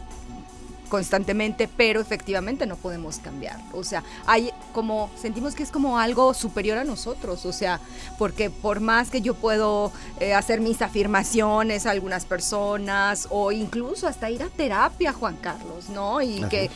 [0.89, 3.59] constantemente, pero efectivamente no podemos cambiar.
[3.73, 7.81] O sea, hay como sentimos que es como algo superior a nosotros, o sea,
[8.19, 14.07] porque por más que yo puedo eh, hacer mis afirmaciones a algunas personas o incluso
[14.07, 16.23] hasta ir a terapia, Juan Carlos, ¿no?
[16.23, 16.71] Y que es.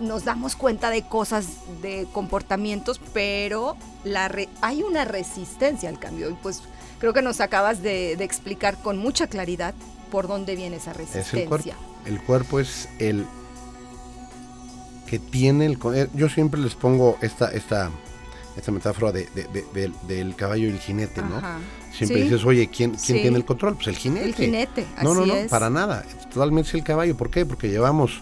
[0.00, 1.46] nos damos cuenta de cosas,
[1.82, 6.30] de comportamientos, pero la re- hay una resistencia al cambio.
[6.30, 6.62] Y pues
[7.00, 9.74] creo que nos acabas de, de explicar con mucha claridad
[10.10, 11.42] por dónde viene esa Es resistencia.
[11.42, 11.70] el cuerpo.
[12.04, 13.26] El cuerpo es el
[15.06, 15.78] que tiene el...
[15.94, 17.90] eh, Yo siempre les pongo esta, esta,
[18.56, 21.36] esta metáfora de, de- de- del- del caballo y el jinete, ¿no?
[21.36, 21.58] Ajá.
[21.92, 22.24] Siempre Sí.
[22.24, 23.22] dices, oye, ¿quién, quién Sí.
[23.22, 23.74] tiene el control?
[23.76, 24.26] Pues el jinete.
[24.26, 25.48] El jinete, No, no, así no, es.
[25.50, 26.04] para nada.
[26.32, 27.16] Totalmente es el caballo.
[27.16, 27.46] ¿Por qué?
[27.46, 28.20] Porque llevamos,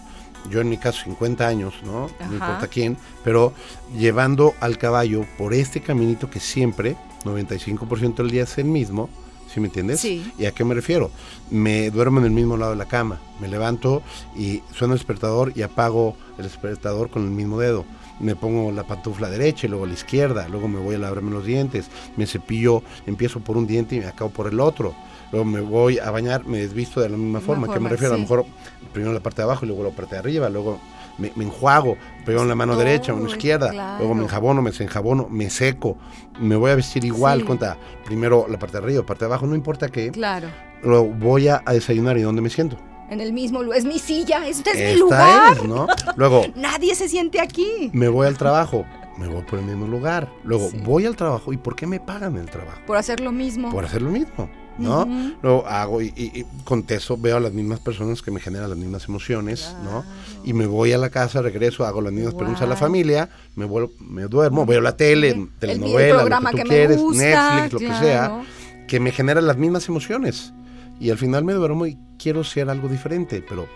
[0.49, 2.05] yo en mi caso, 50 años, ¿no?
[2.05, 2.27] Ajá.
[2.27, 3.53] No importa quién, pero
[3.97, 6.95] llevando al caballo por este caminito que siempre,
[7.25, 9.09] 95% del día es el mismo,
[9.55, 10.01] ¿sí me entiendes?
[10.01, 10.33] Sí.
[10.37, 11.09] ¿Y a qué me refiero?
[11.49, 14.03] Me duermo en el mismo lado de la cama, me levanto
[14.35, 17.85] y suena el despertador y apago el despertador con el mismo dedo.
[18.19, 21.45] Me pongo la pantufla derecha y luego la izquierda, luego me voy a lavarme los
[21.45, 21.85] dientes,
[22.17, 24.93] me cepillo, empiezo por un diente y me acabo por el otro.
[25.31, 27.67] Luego me voy a bañar, me desvisto de la misma forma.
[27.67, 28.13] ¿A qué me refiero?
[28.13, 28.45] A lo mejor
[28.91, 30.81] primero la parte de abajo y luego la parte de arriba, luego
[31.17, 33.97] me, me enjuago, primero en la mano derecha o en la Todo, izquierda, claro.
[33.99, 35.97] luego me enjabono, me desenjabono, me seco,
[36.39, 37.45] me voy a vestir igual, Sí.
[37.45, 40.47] cuenta, primero la parte de arriba, parte de abajo, no importa qué, Claro.
[40.83, 42.77] luego voy a, a desayunar y dónde me siento.
[43.09, 43.77] En el mismo lugar.
[43.77, 45.57] Es mi silla, este es mi lugar.
[45.57, 45.85] es, ¿no?
[46.15, 47.91] Luego, Nadie se siente aquí.
[47.93, 48.83] me voy al trabajo,
[49.17, 50.27] me voy por el mismo lugar.
[50.43, 50.77] Luego, Sí.
[50.83, 52.79] voy al trabajo, ¿y por qué me pagan el trabajo?
[52.87, 53.69] Por hacer lo mismo.
[53.71, 55.01] Por hacer lo mismo, ¿no?
[55.03, 55.33] Ujú.
[55.41, 58.77] Luego hago y, y- y contesto, veo a las mismas personas que me generan las
[58.77, 60.05] mismas emociones, ¿no?
[60.43, 63.65] Y me voy a la casa, regreso, hago las mismas preguntas a la familia, me
[63.65, 65.37] vuelvo, me duermo, veo la tele, Sí.
[65.37, 67.23] El- el telenovela, programa lo que tú que me quieres, gusta,
[67.55, 68.41] Netflix, lo que sea,
[68.87, 70.53] que me genera las mismas emociones.
[70.99, 73.67] Y al final me duermo y quiero ser algo diferente, pero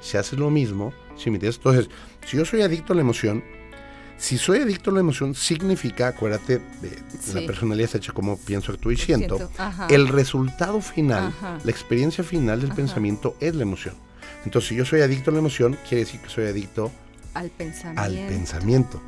[0.00, 1.56] si haces lo mismo, si me entiendes?
[1.56, 1.88] Entonces,
[2.26, 3.42] si yo soy adicto a la emoción,
[4.20, 6.90] si soy adicto a la emoción, significa, acuérdate, de,
[7.34, 7.46] la Sí.
[7.46, 9.50] personalidad está hecha como pienso, actúo y siento.
[9.88, 11.58] El resultado final, Ajá.
[11.64, 12.76] la experiencia final del Ajá.
[12.76, 13.94] pensamiento es la emoción.
[14.44, 16.90] Entonces, si yo soy adicto a la emoción, quiere decir que soy adicto
[17.34, 18.02] Al pensamiento.
[18.02, 19.02] al pensamiento.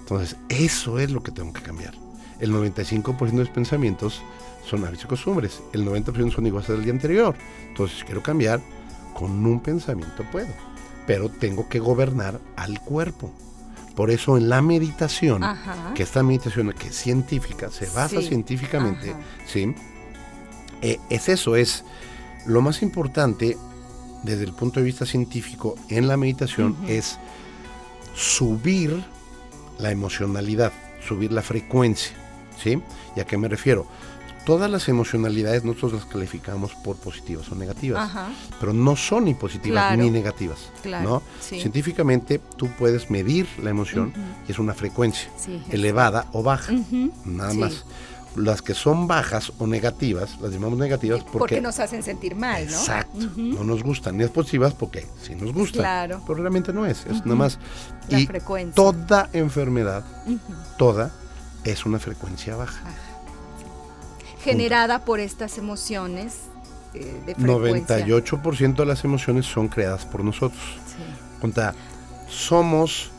[0.00, 1.94] Entonces, eso es lo que tengo que cambiar.
[2.40, 4.22] El 95% de los pensamientos
[4.68, 5.60] son hábitos y costumbres.
[5.72, 7.34] El 90% son iguales al día anterior.
[7.68, 8.60] Entonces, si quiero cambiar,
[9.14, 10.48] con un pensamiento puedo.
[11.06, 13.32] Pero tengo que gobernar al cuerpo.
[13.96, 15.92] Por eso en la meditación, Ajá.
[15.94, 18.28] que esta meditación que es científica, se basa Sí.
[18.28, 19.20] científicamente, Ajá.
[19.46, 19.74] ¿sí?
[20.80, 21.84] Eh, es eso, es
[22.46, 23.56] lo más importante
[24.22, 27.18] desde el punto de vista científico en la meditación es
[28.14, 29.04] subir
[29.78, 30.72] la emocionalidad,
[31.06, 32.12] subir la frecuencia,
[32.62, 32.80] ¿sí?
[33.16, 33.86] ¿Y a qué me refiero?
[34.44, 38.28] Todas las emocionalidades nosotros las calificamos por positivas o negativas, Ajá.
[38.58, 40.02] pero no son ni positivas Claro.
[40.02, 41.22] ni negativas, Claro, ¿no?
[41.40, 41.60] sí.
[41.60, 44.12] Científicamente tú puedes medir la emoción
[44.48, 45.62] y es una frecuencia Sí.
[45.70, 46.72] elevada o baja,
[47.24, 47.58] nada Sí.
[47.58, 47.84] más.
[48.34, 52.64] Las que son bajas o negativas, las llamamos negativas Porque, porque, nos hacen sentir mal,
[52.64, 52.72] ¿no?
[52.72, 54.16] exacto, no nos gustan.
[54.16, 56.22] Y las positivas porque sí nos gustan, Claro.
[56.26, 57.58] pero realmente no es, es nada más.
[58.08, 58.74] La y frecuencia.
[58.74, 60.02] toda enfermedad,
[60.78, 61.12] toda,
[61.64, 62.82] es una frecuencia baja.
[64.44, 66.34] Generada por estas emociones
[66.94, 67.98] eh, de frecuencia.
[68.06, 70.60] 98% de las emociones son creadas por nosotros.
[70.86, 71.02] Sí.
[72.28, 73.10] Somos,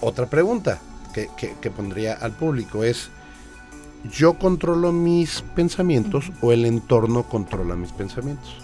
[0.00, 0.78] otra pregunta
[1.14, 3.10] que, que- que pondría al público es,
[4.12, 8.56] ¿yo controlo mis pensamientos o el entorno controla mis pensamientos?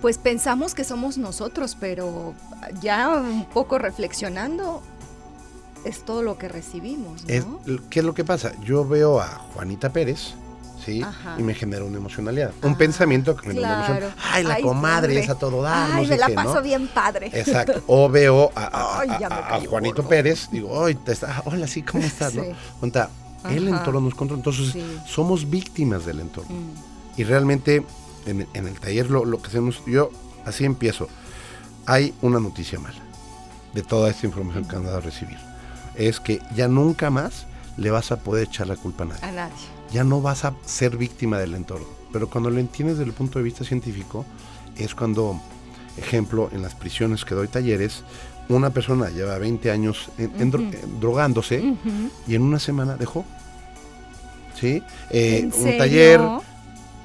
[0.00, 2.34] Pues pensamos que somos nosotros, pero
[2.80, 4.82] ya un poco reflexionando,
[5.84, 7.28] es todo lo que recibimos, ¿no?
[7.28, 7.44] Es-
[7.90, 8.52] ¿Qué es lo que pasa?
[8.62, 10.34] Yo veo a Juanita Pérez,
[10.86, 11.02] ¿sí?
[11.02, 11.34] Ajá.
[11.38, 12.52] Y me genera una emocionalidad.
[12.62, 14.06] Un Ah, pensamiento que me genera una claro.
[14.06, 14.24] emoción.
[14.32, 15.20] Ay, la Ay, comadre padre.
[15.20, 16.62] es a todo dar, no Ay, sé me la qué, paso ¿no?
[16.62, 17.30] bien padre.
[17.34, 17.82] Exacto.
[17.88, 20.08] O veo a, Ay, Juanito gordo.
[20.08, 22.34] Pérez, digo, ay, te está, hola, sí, ¿cómo estás?
[22.34, 22.44] ¿no?
[23.50, 24.40] El entorno nos controla.
[24.40, 24.98] Entonces, Sí.
[25.06, 26.50] somos víctimas del entorno.
[26.54, 27.84] Mm, Y realmente,
[28.26, 30.10] en, en el taller lo, lo que hacemos, yo
[30.44, 31.08] así empiezo.
[31.86, 32.98] Hay una noticia mala
[33.72, 35.38] de toda esta información que han dado a recibir.
[35.94, 37.46] Es que ya nunca más
[37.76, 39.24] le vas a poder echar la culpa a nadie.
[39.24, 39.54] a nadie.
[39.96, 41.86] Ya no vas a ser víctima del entorno.
[42.12, 44.26] Pero cuando lo entiendes desde el punto de vista científico,
[44.76, 45.40] es cuando,
[45.96, 48.04] ejemplo, en las prisiones que doy talleres,
[48.50, 51.74] una persona lleva 20 años en- en en drogándose
[52.28, 53.24] y en una semana dejó.
[54.60, 54.82] ¿Sí?
[55.10, 55.78] Eh, ¿En un serio?
[55.78, 56.20] taller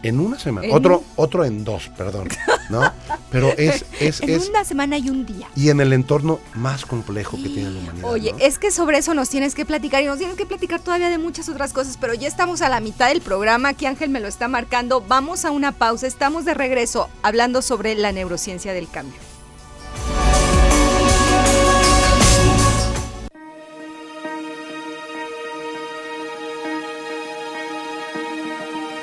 [0.04, 0.68] en una semana.
[0.68, 2.28] En Otro, un- otro en dos, perdón.
[2.70, 2.82] ¿No?
[3.32, 5.48] Pero es, es, En es, una semana y un día.
[5.56, 8.10] y en el entorno más complejo que tiene la humanidad.
[8.10, 8.38] Oye, ¿no?
[8.40, 11.18] es que sobre eso nos tienes que platicar y nos tienes que platicar todavía de
[11.18, 14.28] muchas otras cosas, pero ya estamos a la mitad del programa, aquí Ángel me lo
[14.28, 19.20] está marcando, vamos a una pausa, estamos de regreso hablando sobre la neurociencia del cambio.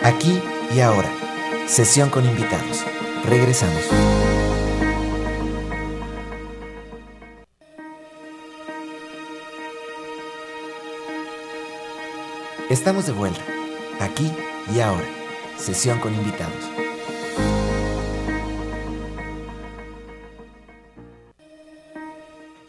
[0.02, 0.40] Aquí
[0.74, 1.10] y ahora.
[1.66, 2.84] Sesión con invitados.
[3.24, 3.82] Regresamos.
[12.70, 13.40] Estamos de vuelta.
[14.00, 14.32] Aquí
[14.74, 15.06] y ahora.
[15.56, 16.52] Sesión con invitados.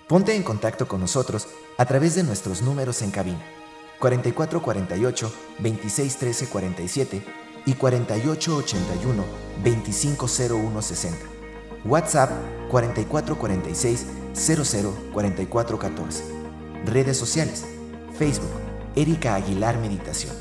[0.07, 3.45] Ponte en contacto con nosotros a través de nuestros números en cabina
[3.99, 9.23] 4448 2613 47 y 4881
[9.63, 11.17] 250160.
[11.85, 12.29] WhatsApp
[12.71, 16.23] 4446 004414.
[16.85, 17.65] Redes sociales:
[18.17, 18.51] Facebook
[18.95, 20.33] Erika Aguilar Meditación.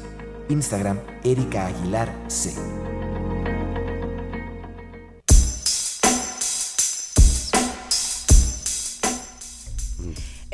[0.49, 2.55] Instagram Erika Aguilar C.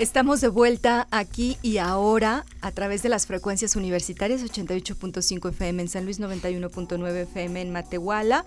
[0.04, 5.88] Estamos de vuelta aquí y ahora a través de las frecuencias universitarias 88.5 FM en
[5.88, 8.44] San Luis, 91.9 FM en Matehuala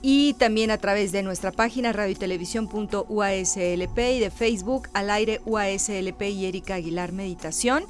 [0.00, 5.42] y también a través de nuestra página radio y televisión.uaslp y de Facebook al aire
[5.44, 7.84] UASLP y Erika Aguilar Meditación.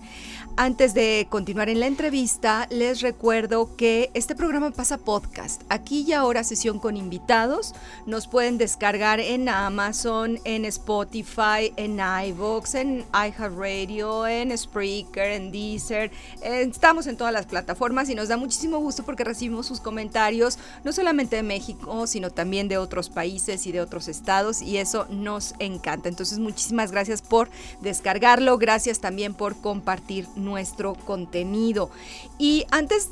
[0.58, 5.60] Antes de continuar en la entrevista, les recuerdo que este programa pasa podcast.
[5.68, 7.74] Aquí y ahora sesión con invitados.
[8.06, 16.10] Nos pueden descargar en Amazon, en Spotify, en iVoox, en iHeartRadio, en Spreaker, en Deezer.
[16.40, 20.92] Estamos en todas las plataformas y nos da muchísimo gusto porque recibimos sus comentarios, no
[20.94, 25.54] solamente de México, sino también de otros países y de otros estados y eso nos
[25.58, 26.08] encanta.
[26.08, 27.50] Entonces, muchísimas gracias por
[27.82, 28.56] descargarlo.
[28.56, 31.90] Gracias también por compartir nuestro contenido.
[32.38, 33.10] Y antes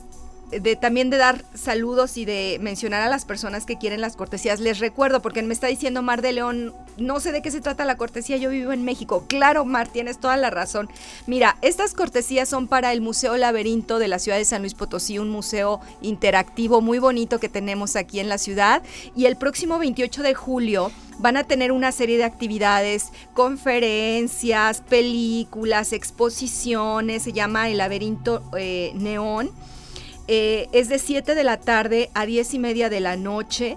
[0.50, 4.60] de también de dar saludos y de mencionar a las personas que quieren las cortesías,
[4.60, 7.84] les recuerdo, porque me está diciendo Mar de León, no sé de qué se trata
[7.84, 9.24] la cortesía, yo vivo en México.
[9.28, 10.88] Claro, Mar, tienes toda la razón.
[11.26, 15.18] Mira, estas cortesías son para el Museo Laberinto de la ciudad de San Luis Potosí,
[15.18, 18.82] un museo interactivo muy bonito que tenemos aquí en la ciudad.
[19.16, 25.92] Y el próximo 28 de julio van a tener una serie de actividades, conferencias, películas,
[25.92, 29.50] exposiciones, se llama El Laberinto eh, Neón.
[30.26, 33.76] Eh, es de 7 de la tarde a 10 y media de la noche.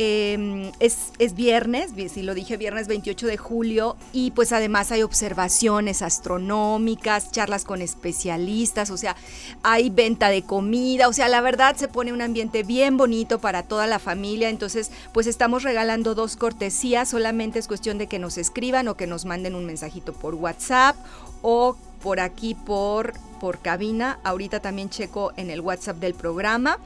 [0.00, 5.02] Em, es, es, viernes, si lo dije viernes 28 de julio, y pues además hay
[5.02, 9.16] observaciones astronómicas, charlas con especialistas, o sea,
[9.64, 13.64] hay venta de comida, o sea, la verdad se pone un ambiente bien bonito para
[13.64, 18.38] toda la familia, entonces pues estamos regalando dos cortesías, solamente es cuestión de que nos
[18.38, 20.94] escriban o que nos manden un mensajito por WhatsApp
[21.42, 26.78] o por aquí por, por cabina, ahorita también checo en el WhatsApp del programa.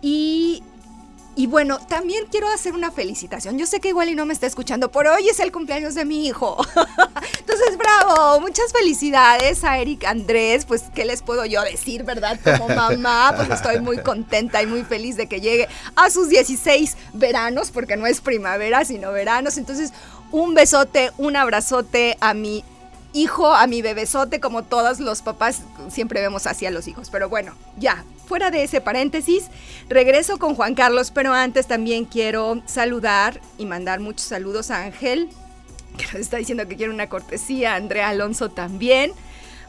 [0.00, 0.62] Y
[1.36, 3.56] y bueno, también quiero hacer una felicitación.
[3.56, 6.04] Yo sé que igual y no me está escuchando, pero hoy es el cumpleaños de
[6.04, 6.56] mi hijo.
[7.38, 10.64] Entonces, bravo, muchas felicidades a Eric Andrés.
[10.64, 12.38] Pues, ¿qué les puedo yo decir, verdad?
[12.42, 16.96] Como mamá, pues estoy muy contenta y muy feliz de que llegue a sus 16
[17.12, 19.56] veranos, porque no es primavera, sino veranos.
[19.56, 19.92] Entonces,
[20.32, 22.64] un besote, un abrazote a mi
[23.12, 27.08] hijo, a mi bebesote, como todos los papás siempre vemos así a los hijos.
[27.10, 29.48] Pero bueno, ya, fuera de ese paréntesis,
[29.88, 35.28] regreso con Juan Carlos, pero antes también quiero saludar y mandar muchos saludos a Ángel,
[35.98, 39.10] que nos está diciendo que quiere una cortesía, Andrea Alonso también.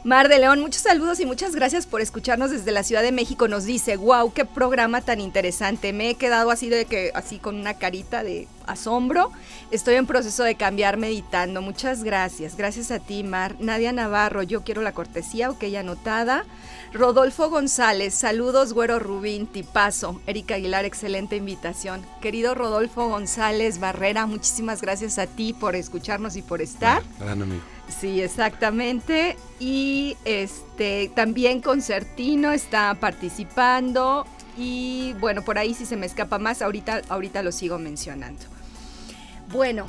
[0.04, 3.46] Mar de León, muchos saludos y muchas gracias por escucharnos desde la Ciudad de México.
[3.46, 5.92] Nos dice, wow, qué programa tan interesante.
[5.92, 9.30] Me he quedado así de que, así con una carita de asombro.
[9.70, 11.62] Estoy en proceso de cambiar meditando.
[11.62, 12.56] Muchas gracias.
[12.56, 13.54] Gracias a ti, Mar.
[13.60, 16.46] Nadia Navarro, yo quiero la cortesía, ok, anotada.
[16.92, 20.20] Rodolfo González, saludos, Güero Rubín, tipazo.
[20.26, 22.04] Erika Aguilar, excelente invitación.
[22.20, 27.04] Querido Rodolfo González Barrera, muchísimas gracias a ti por escucharnos y por estar.
[27.20, 27.71] Gran amigo.
[28.00, 29.36] Sí, exactamente.
[29.60, 34.26] Y este también Concertino está participando.
[34.56, 38.44] Y bueno, por ahí si se me escapa más, ahorita, ahorita lo sigo mencionando.
[39.50, 39.86] Bueno,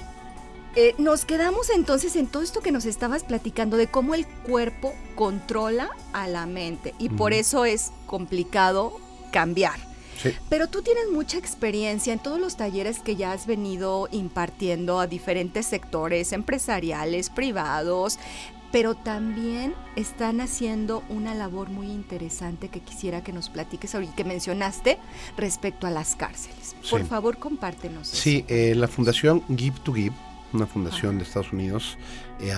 [0.75, 4.93] eh, nos quedamos entonces en todo esto que nos estabas platicando de cómo el cuerpo
[5.15, 8.99] controla a la mente y por eso es complicado
[9.31, 9.92] cambiar.
[10.49, 15.07] Pero tú tienes mucha experiencia en todos los talleres que ya has venido impartiendo a
[15.07, 18.19] diferentes sectores empresariales, privados,
[18.71, 24.23] pero también están haciendo una labor muy interesante que quisiera que nos platiques ahorita, que
[24.23, 24.97] mencionaste
[25.37, 26.75] respecto a las cárceles.
[26.89, 28.07] Por favor, compártenos.
[28.07, 30.15] Sí, eh, la fundación Give to Give
[30.53, 31.97] una fundación de Estados Unidos,
[32.39, 32.53] eh,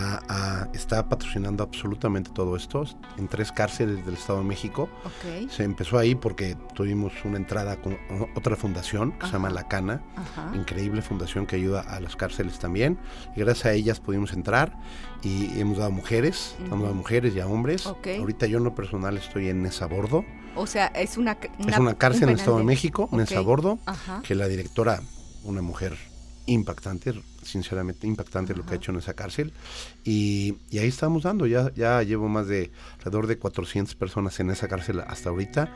[0.74, 2.86] está patrocinando absolutamente todo esto
[3.18, 4.90] en tres cárceles del Estado de México.
[5.50, 7.98] Se empezó ahí porque tuvimos una entrada con
[8.36, 10.02] otra fundación que se llama La Cana,
[10.54, 12.98] increíble fundación que ayuda a las cárceles también.
[13.36, 14.78] Y gracias a ellas pudimos entrar
[15.22, 17.86] y hemos dado mujeres, hemos dado mujeres y a hombres.
[17.86, 20.26] Ahorita yo en lo personal estoy en Nesa Bordo.
[20.56, 23.78] O sea, es una, es una cárcel en el Estado de México, Nesa Bordo,
[24.24, 25.02] que la directora,
[25.44, 25.98] una mujer
[26.48, 29.54] impactante, sinceramente impactante lo que ha hecho en esa cárcel.
[30.04, 34.68] Y, ahí estamos dando, ya, ya llevo más de alrededor de 400 personas en esa
[34.68, 35.72] cárcel hasta ahorita,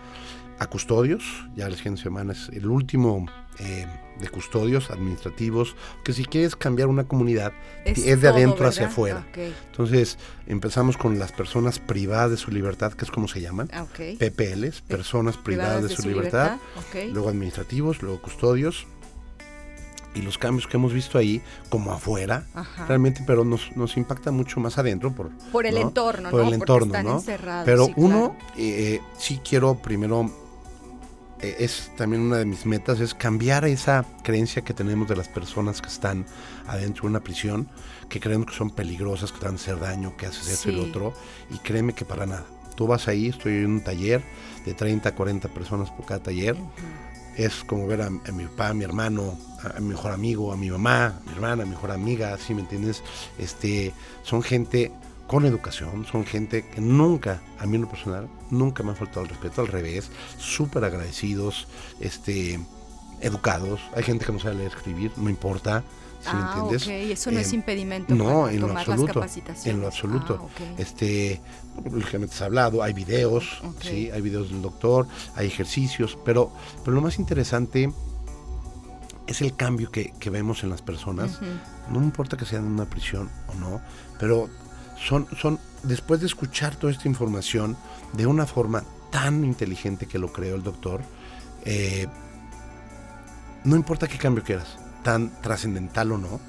[0.60, 1.23] a custodios,
[1.55, 3.25] ya la siguiente semana es el último
[3.60, 3.88] eh,
[4.19, 7.53] de custodios administrativos, que si quieres cambiar una comunidad,
[7.86, 9.25] es, de adentro hacia afuera.
[9.71, 14.82] Entonces empezamos con las personas privadas de su libertad, que es como se llaman, PPLs,
[14.82, 16.58] personas privadas, de, su, libertad,
[17.13, 18.85] luego administrativos, luego custodios
[20.15, 22.45] y los cambios que hemos visto ahí como afuera
[22.87, 27.03] realmente pero nos, nos impacta mucho más adentro por por el entorno por el entorno
[27.03, 27.23] no
[27.65, 30.31] pero uno eh, sí quiero primero
[31.41, 35.29] eh, es también una de mis metas es cambiar esa creencia que tenemos de las
[35.29, 36.25] personas que están
[36.67, 37.69] adentro de una prisión
[38.10, 40.73] que creemos que son peligrosas que te van a hacer daño que haces eso y
[40.73, 41.13] lo otro
[41.49, 42.45] y créeme que para nada.
[42.75, 44.21] Tú vas ahí estoy en un taller
[44.65, 46.57] de 30 40 personas por cada taller
[47.40, 50.69] es como ver a, mi papá, a mi hermano, a, mi mejor amigo, a mi
[50.69, 53.02] mamá, a mi hermana, a mi mejor amiga, ¿sí me entiendes?
[53.37, 54.92] Este, son gente
[55.25, 59.21] con educación, son gente que nunca, a mí en lo personal, nunca me ha faltado
[59.21, 61.67] el respeto, al revés, súper agradecidos,
[62.02, 62.60] este,
[63.21, 65.81] educados, hay gente que no sabe leer escribir, no importa,
[66.19, 66.83] ¿sí me ah, entiendes?
[66.83, 67.12] Okay.
[67.13, 69.23] Eso no es eh, impedimento no, en lo absoluto,
[69.63, 70.50] En lo absoluto.
[70.60, 71.40] Ah, este,
[71.91, 76.51] lógicamente has hablado, hay videos, sí, hay videos del doctor, hay ejercicios, pero,
[76.83, 77.91] pero lo más interesante
[79.27, 81.39] es el cambio que, vemos en las personas.
[81.89, 83.81] No importa que sean en una prisión o no,
[84.19, 84.49] pero
[84.97, 87.77] son, son, después de escuchar toda esta información
[88.13, 91.01] de una forma tan inteligente que lo creó el doctor,
[91.65, 92.07] eh,
[93.63, 96.39] no importa qué cambio quieras, tan trascendental o no,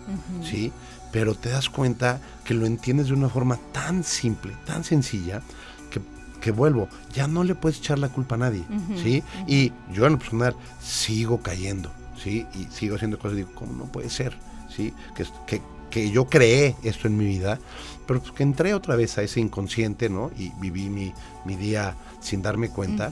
[0.42, 0.72] ¿sí?
[1.12, 5.42] Pero te das cuenta que lo entiendes de una forma tan simple, tan sencilla,
[5.90, 6.00] que,
[6.40, 8.64] que vuelvo, ya no le puedes echar la culpa a nadie,
[9.02, 9.22] ¿sí?
[9.46, 11.90] Y yo en lo personal sigo cayendo,
[12.22, 12.46] ¿sí?
[12.54, 14.36] Y sigo haciendo cosas y digo, ¿cómo no puede ser?
[14.74, 14.94] ¿Sí?
[15.16, 17.58] Que, que, que yo creé esto en mi vida,
[18.06, 20.30] pero pues que entré otra vez a ese inconsciente, ¿no?
[20.38, 21.12] Y viví mi,
[21.44, 23.10] mi día sin darme cuenta,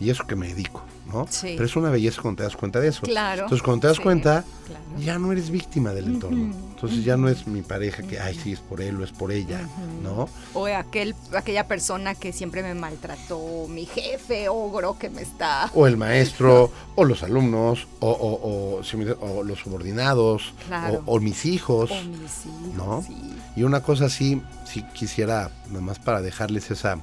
[0.00, 0.82] y eso que me dedico,
[1.12, 1.26] ¿no?
[1.42, 3.02] Pero es una belleza cuando te das cuenta de eso.
[3.02, 3.42] Claro.
[3.42, 4.44] Entonces cuando te das cuenta,
[4.98, 6.54] ya no eres víctima del entorno.
[6.74, 9.32] Entonces ya no es mi pareja que, ay, sí, es por él o es por
[9.32, 9.60] ella,
[10.02, 10.28] ¿no?
[10.52, 15.70] O aquel, aquella persona que siempre me maltrató, mi jefe ogro que me está...
[15.74, 18.80] O el maestro, o los alumnos, o, o,
[19.26, 20.52] o, los subordinados,
[21.06, 21.90] o, mis hijos.
[21.90, 23.04] O mis hijos, ¿no?
[23.56, 26.98] Y una cosa así, si quisiera, nada más para dejarles esa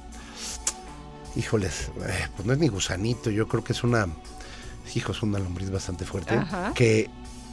[1.36, 4.06] híjoles, eh, pues no es ni gusanito, yo creo que es una,
[4.94, 6.38] hijo, es una lombriz bastante fuerte,
[6.74, 7.10] que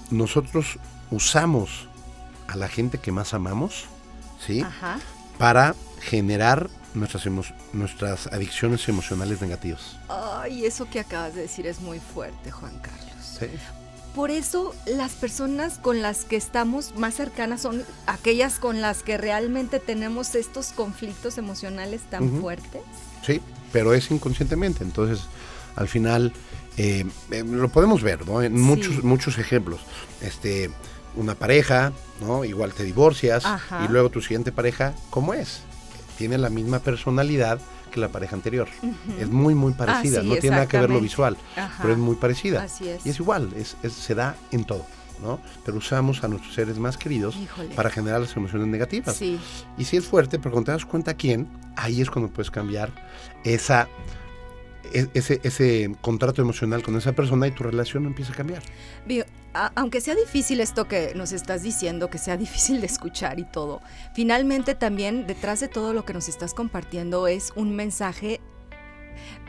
[0.09, 0.77] nosotros
[1.09, 1.87] usamos
[2.47, 3.85] a la gente que más amamos,
[4.45, 4.63] ¿sí?
[5.37, 7.25] Para generar nuestras,
[7.73, 9.97] nuestras adicciones emocionales negativas.
[10.09, 13.37] Ay, eso que acabas de decir es muy fuerte, Juan Carlos.
[13.39, 13.47] Sí.
[14.13, 19.17] Por eso las personas con las que estamos más cercanas son aquellas con las que
[19.17, 22.81] realmente tenemos estos conflictos emocionales tan fuertes.
[23.25, 23.41] Sí,
[23.71, 24.83] pero es inconscientemente.
[24.83, 25.25] Entonces,
[25.75, 26.33] al final,
[26.77, 28.41] eh, eh, lo podemos ver, ¿no?
[28.41, 29.81] En muchos, muchos ejemplos.
[30.21, 30.71] Este,
[31.15, 31.91] una pareja,
[32.21, 32.45] ¿no?
[32.45, 33.43] Igual te divorcias
[33.83, 35.61] y luego tu siguiente pareja, ¿cómo es?
[36.17, 37.59] Tiene la misma personalidad
[37.91, 38.69] que la pareja anterior.
[39.19, 40.23] Es muy, muy parecida.
[40.23, 41.37] no tiene nada que ver lo visual,
[41.81, 42.65] pero es muy parecida.
[43.03, 44.85] Y es igual, es, se da en todo.
[45.21, 45.39] ¿No?
[45.65, 47.35] Pero usamos a nuestros seres más queridos
[47.75, 49.21] para generar las emociones negativas.
[49.21, 52.91] Y si es fuerte, pero cuando te das cuenta quién, ahí es cuando puedes cambiar
[53.43, 53.87] esa
[54.93, 58.61] e, ese, ese contrato emocional con esa persona y tu relación empieza a cambiar.
[59.75, 63.81] aunque sea difícil esto que nos estás diciendo, que sea difícil de escuchar y todo,
[64.13, 68.41] finalmente también detrás de todo lo que nos estás compartiendo es un mensaje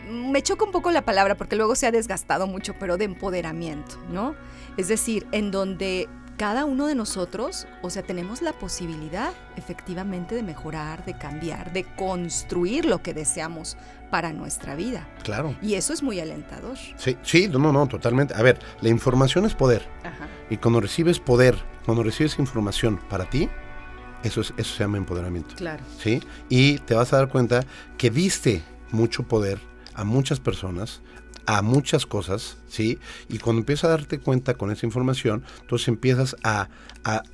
[0.08, 3.96] me choca un poco la palabra porque luego se ha desgastado mucho, pero de empoderamiento,
[4.10, 4.34] ¿no?
[4.76, 10.42] Es decir, en donde cada uno de nosotros, o sea, tenemos la posibilidad efectivamente de
[10.42, 13.76] mejorar, de cambiar, de construir lo que deseamos
[14.10, 15.08] para nuestra vida.
[15.22, 15.54] Claro.
[15.62, 16.76] Y eso es muy alentador.
[16.96, 18.34] Sí, sí, no, no, totalmente.
[18.34, 19.88] A ver, la información es poder.
[20.00, 20.26] Ajá.
[20.50, 23.48] Y cuando recibes poder, cuando recibes información para ti,
[24.22, 25.54] eso, es, eso se llama empoderamiento.
[25.54, 25.84] Claro.
[25.98, 26.22] ¿Sí?
[26.48, 27.64] Y te vas a dar cuenta
[27.98, 29.60] que diste mucho poder
[29.94, 31.02] a muchas personas
[31.46, 32.98] a muchas cosas, ¿sí?
[33.28, 36.68] Y cuando empiezas a darte cuenta con esa información, entonces empiezas a,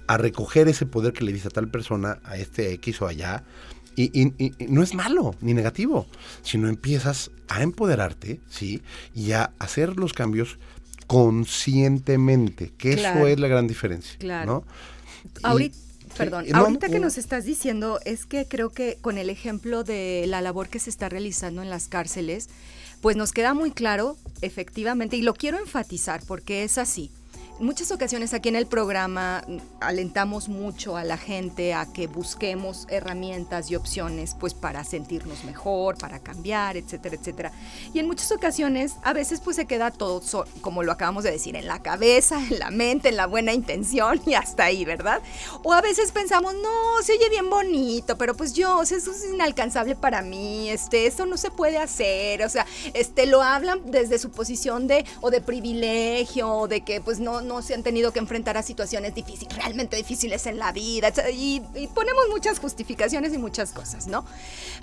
[0.08, 3.44] recoger ese poder que le dice a tal persona, a este X o allá,
[3.96, 4.32] y,
[4.68, 6.06] no es malo ni negativo,
[6.42, 8.82] sino empiezas a empoderarte, ¿sí?
[9.14, 10.58] Y a hacer los cambios
[11.06, 14.64] conscientemente, que eso es la gran diferencia, claro.
[15.42, 15.76] Ahorita,
[16.16, 20.40] perdón, ahorita que nos estás diciendo es que creo que con el ejemplo de la
[20.40, 22.48] labor que se está realizando en las cárceles,
[23.00, 27.12] pues nos queda muy claro, efectivamente, y lo quiero enfatizar porque es así
[27.60, 29.44] muchas ocasiones aquí en el programa
[29.80, 35.98] alentamos mucho a la gente a que busquemos herramientas y opciones pues para sentirnos mejor,
[35.98, 37.52] para cambiar, etcétera, etcétera.
[37.92, 40.22] Y en muchas ocasiones a veces pues se queda todo,
[40.60, 44.20] como lo acabamos de decir, en la cabeza, en la mente, en la buena intención
[44.26, 45.20] y hasta ahí, ¿verdad?
[45.62, 49.96] O a veces pensamos, no, se oye bien bonito, pero pues yo, eso es inalcanzable
[49.96, 54.30] para mí, este, eso no se puede hacer, o sea, este, lo hablan desde su
[54.30, 58.18] posición de, o de privilegio, o de que pues no, no se han tenido que
[58.20, 61.60] enfrentar a situaciones difíciles, realmente difíciles en la vida, y,
[61.94, 64.24] ponemos muchas justificaciones y muchas cosas, ¿no?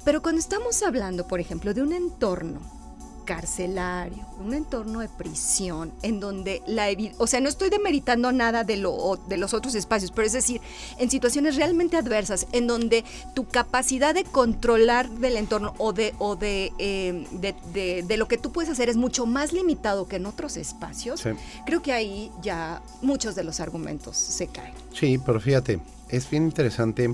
[0.03, 2.84] Pero cuando estamos hablando, por ejemplo, de un entorno
[3.25, 8.77] carcelario, un entorno de prisión, en donde la o sea, no estoy demeritando nada de,
[8.77, 10.61] lo, de los otros espacios, pero es decir,
[10.97, 13.03] en situaciones realmente adversas, en donde
[13.33, 18.51] tu capacidad de controlar del entorno o de, o de, eh, de, lo que tú
[18.51, 21.23] puedes hacer es mucho más limitado que en otros espacios,
[21.65, 24.73] creo que ahí ya muchos de los argumentos se caen.
[24.93, 27.13] Sí, pero fíjate, es bien interesante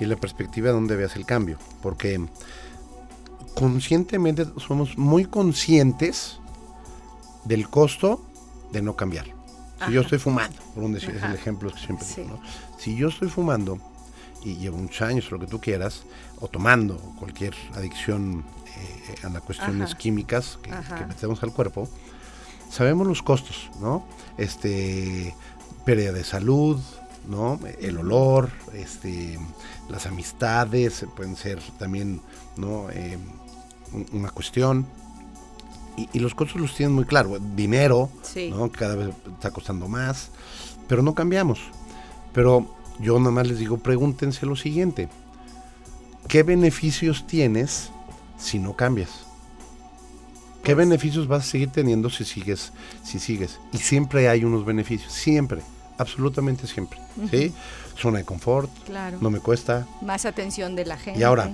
[0.00, 2.20] y la perspectiva de dónde veas el cambio, porque
[3.54, 6.40] conscientemente somos muy conscientes
[7.44, 8.24] del costo
[8.72, 9.26] de no cambiar.
[9.86, 12.40] Si yo estoy fumando, por un decir, es el ejemplo que siempre digo, ¿no?
[12.78, 13.78] Si yo estoy fumando
[14.44, 16.02] y llevo muchos años, lo que tú quieras,
[16.38, 18.44] o tomando cualquier adicción
[18.76, 21.88] eh, a las cuestiones químicas que, que, metemos al cuerpo,
[22.70, 24.04] sabemos los costos, ¿no?
[24.36, 25.34] Este,
[25.84, 26.78] pérdida de salud,
[27.26, 27.58] ¿no?
[27.80, 29.38] El olor, este,
[29.88, 32.20] las amistades, pueden ser también,
[32.56, 32.90] ¿no?
[32.90, 33.18] Eh,
[34.12, 34.86] una cuestión.
[35.96, 37.38] Y, los costos los tienen muy claro.
[37.56, 38.10] Dinero,
[38.50, 38.70] ¿no?
[38.70, 40.30] cada vez está costando más,
[40.88, 41.60] pero no cambiamos.
[42.32, 45.08] Pero yo nada más les digo, pregúntense lo siguiente.
[46.28, 47.90] ¿Qué beneficios tienes
[48.38, 49.10] si no cambias?
[50.62, 52.72] ¿Qué pues beneficios vas a seguir teniendo si sigues,
[53.02, 53.58] si sigues?
[53.72, 55.62] Y siempre hay unos beneficios, siempre,
[55.98, 57.00] absolutamente siempre.
[57.30, 57.52] ¿sí?
[57.96, 58.70] Zona de confort,
[59.20, 59.86] no me cuesta.
[60.02, 61.18] Más atención de la gente.
[61.18, 61.50] Y ahora,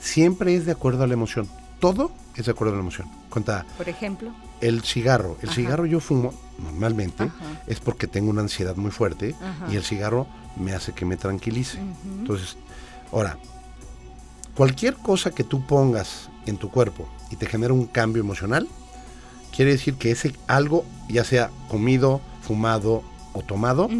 [0.00, 1.48] siempre es de acuerdo a la emoción
[1.80, 3.08] todo es de acuerdo a la emoción.
[3.30, 3.64] Cuenta.
[3.76, 4.32] Por ejemplo.
[4.60, 5.36] El cigarro.
[5.42, 7.30] El cigarro yo fumo normalmente
[7.66, 9.34] es porque tengo una ansiedad muy fuerte
[9.70, 11.78] y el cigarro me hace que me tranquilice.
[12.18, 12.56] Entonces,
[13.12, 13.38] ahora,
[14.54, 18.68] cualquier cosa que tú pongas en tu cuerpo y te genera un cambio emocional,
[19.54, 23.02] quiere decir que ese algo, ya sea comido, fumado
[23.32, 23.90] o tomado,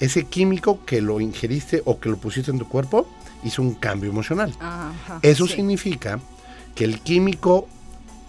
[0.00, 3.06] ese químico que lo ingeriste o que lo pusiste en tu cuerpo,
[3.44, 4.54] hizo un cambio emocional.
[5.22, 6.18] Eso significa
[6.78, 7.66] que el químico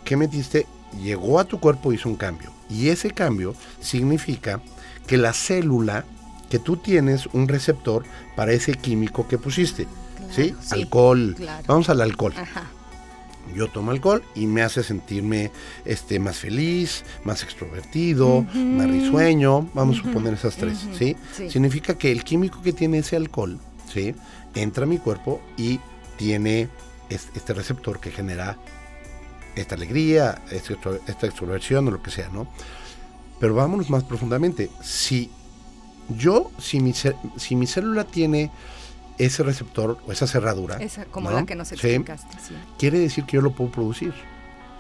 [0.04, 0.66] que metiste
[1.04, 2.50] llegó a tu cuerpo y hizo un cambio.
[2.68, 4.60] Y ese cambio significa
[5.06, 6.04] que la célula,
[6.50, 9.86] que tú tienes un receptor para ese químico que pusiste.
[10.32, 10.56] ¿sí?
[10.72, 11.36] Alcohol.
[11.68, 12.34] Vamos al alcohol.
[13.56, 15.52] Yo tomo alcohol y me hace sentirme
[15.86, 19.70] este, más feliz, más extrovertido, más risueño.
[19.76, 20.88] Vamos a suponer esas tres.
[20.98, 21.16] ¿sí?
[21.50, 23.60] Significa que el químico que tiene ese alcohol
[23.94, 24.16] ¿sí?
[24.56, 25.80] entra a mi cuerpo y
[26.18, 26.68] tiene
[27.10, 28.58] este receptor que genera
[29.56, 32.48] esta alegría, este esta extroversión o lo que sea, ¿no?
[33.40, 34.70] Pero vámonos más profundamente.
[34.82, 35.32] Si
[36.10, 38.52] yo, si mi, si mi célula tiene
[39.18, 43.38] ese receptor o esa cerradura, esa, como la que nos explicaste, sí, quiere decir que
[43.38, 44.14] yo lo puedo producir.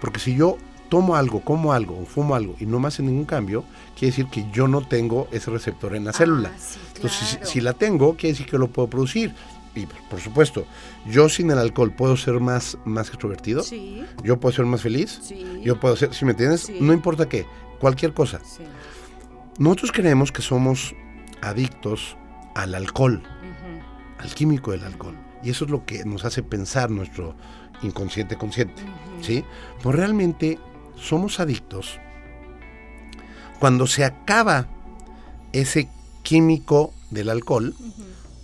[0.02, 0.58] Porque si yo
[0.88, 3.64] tomo algo, como algo fumo algo y no me hace ningún cambio,
[3.98, 6.52] quiere decir que yo no tengo ese receptor en la célula.
[6.54, 9.34] Ah, Entonces, si, si, la tengo, quiere decir que lo puedo producir
[9.76, 10.66] y por supuesto,
[11.06, 14.04] yo sin el alcohol puedo ser más, más extrovertido, sí.
[14.24, 15.62] yo puedo ser más feliz, sí.
[15.64, 17.46] yo puedo ser, si me entiendes, no importa qué,
[17.80, 18.42] cualquier cosa.
[19.58, 20.96] Nosotros creemos que somos
[21.42, 22.18] adictos
[22.56, 23.22] al alcohol,
[24.18, 25.18] al químico del alcohol.
[25.44, 27.36] Y eso es lo que nos hace pensar nuestro
[27.82, 28.82] inconsciente consciente.
[29.22, 29.44] ¿sí?
[29.82, 30.60] Pues realmente
[30.96, 32.00] somos adictos
[33.60, 34.68] cuando se acaba
[35.52, 35.90] ese
[36.24, 37.76] químico del alcohol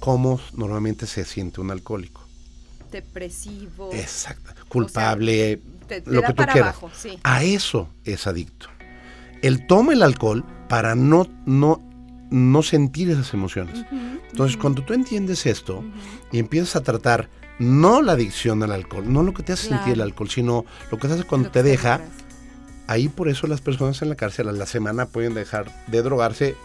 [0.05, 2.23] cómo normalmente se siente un alcohólico.
[2.91, 3.89] Depresivo.
[3.91, 4.51] Exacto.
[4.69, 5.59] Culpable,
[6.05, 6.75] lo que tú quieras.
[7.23, 8.67] A eso es adicto.
[9.41, 11.81] Él toma el alcohol para no, no,
[12.29, 13.83] no sentir esas emociones.
[14.29, 15.83] Entonces, cuando tú entiendes esto
[16.31, 17.27] y empiezas a tratar
[17.57, 20.99] no la adicción al alcohol, no lo que te hace sentir el alcohol, sino lo
[20.99, 21.99] que te hace cuando te deja,
[22.85, 26.55] ahí por eso las personas en la cárcel a la semana pueden dejar de drogarse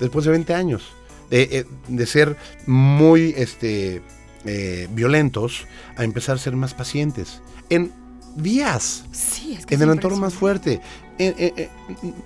[0.00, 0.92] después de 20 años.
[1.30, 4.02] Eh, de ser muy este,
[4.44, 5.66] eh, violentos
[5.96, 7.40] a empezar a ser más pacientes.
[7.70, 7.92] En
[8.36, 9.04] días,
[9.68, 10.80] en el entorno más fuerte.
[11.18, 11.68] Eh,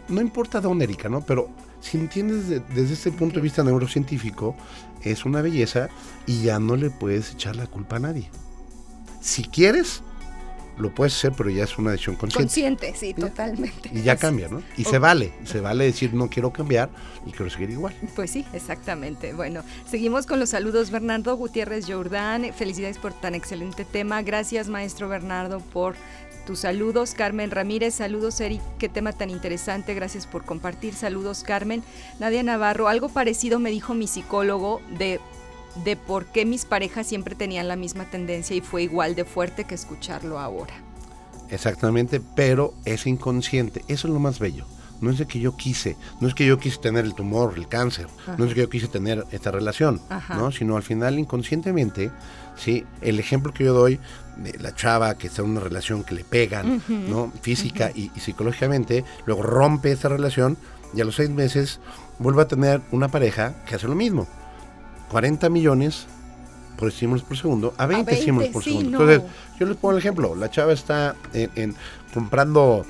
[0.08, 1.20] no importa dónde, Erika, ¿no?
[1.20, 4.56] Pero si entiendes desde este punto de vista neurocientífico,
[5.02, 5.88] es una belleza
[6.26, 8.30] y ya no le puedes echar la culpa a nadie.
[9.20, 10.02] Si quieres,
[10.78, 12.44] lo puedes hacer, pero ya es una decisión consciente.
[12.44, 13.90] Consciente, sí, totalmente.
[13.92, 14.62] Y ya cambia, ¿no?
[14.76, 16.90] Y se vale, se vale decir no quiero cambiar
[17.26, 17.94] y quiero seguir igual.
[18.14, 19.32] Pues sí, exactamente.
[19.32, 20.90] Bueno, seguimos con los saludos.
[20.90, 24.22] Bernardo Gutiérrez Jordán, felicidades por tan excelente tema.
[24.22, 25.96] Gracias, maestro Bernardo, por
[26.46, 27.12] tus saludos.
[27.14, 30.94] Carmen Ramírez, saludos Eric, qué tema tan interesante, gracias por compartir.
[30.94, 31.82] Saludos Carmen.
[32.18, 35.20] Nadia Navarro, algo parecido me dijo mi psicólogo de
[35.84, 39.64] de por qué mis parejas siempre tenían la misma tendencia y fue igual de fuerte
[39.64, 40.74] que escucharlo ahora.
[41.50, 44.66] Exactamente, pero es inconsciente, eso es lo más bello.
[45.00, 47.68] no es de que yo quise, no es que yo quise tener el tumor, el
[47.68, 50.00] cáncer, no es que yo quise tener esta relación,
[50.30, 50.50] ¿no?
[50.50, 52.10] Sino al final inconscientemente,
[52.56, 52.84] ¿sí?
[53.00, 54.00] El ejemplo que yo doy
[54.36, 57.32] de la chava que está en una relación que le pegan, ¿no?
[57.42, 60.56] Física y, psicológicamente, luego rompe esa relación
[60.94, 61.80] y a los seis meses
[62.18, 64.26] vuelve a tener una pareja que hace lo mismo.
[65.10, 66.06] 40 millones
[66.76, 68.90] por estímulos por segundo a 20, estímulos por segundo.
[68.90, 69.22] Entonces,
[69.58, 71.74] yo les pongo el ejemplo, la chava está en
[72.14, 72.84] comprando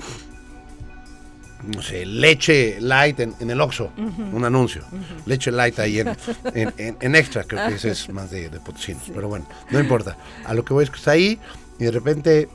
[1.67, 3.91] no sé, leche light en, el Oxxo,
[4.33, 4.83] un anuncio.
[5.27, 6.01] Leche light ahí
[6.55, 9.03] en, en, extra, creo que ese es más de, de potosinos.
[9.13, 10.17] Pero bueno, no importa.
[10.45, 11.39] A lo que voy es que está ahí
[11.79, 12.49] y de repente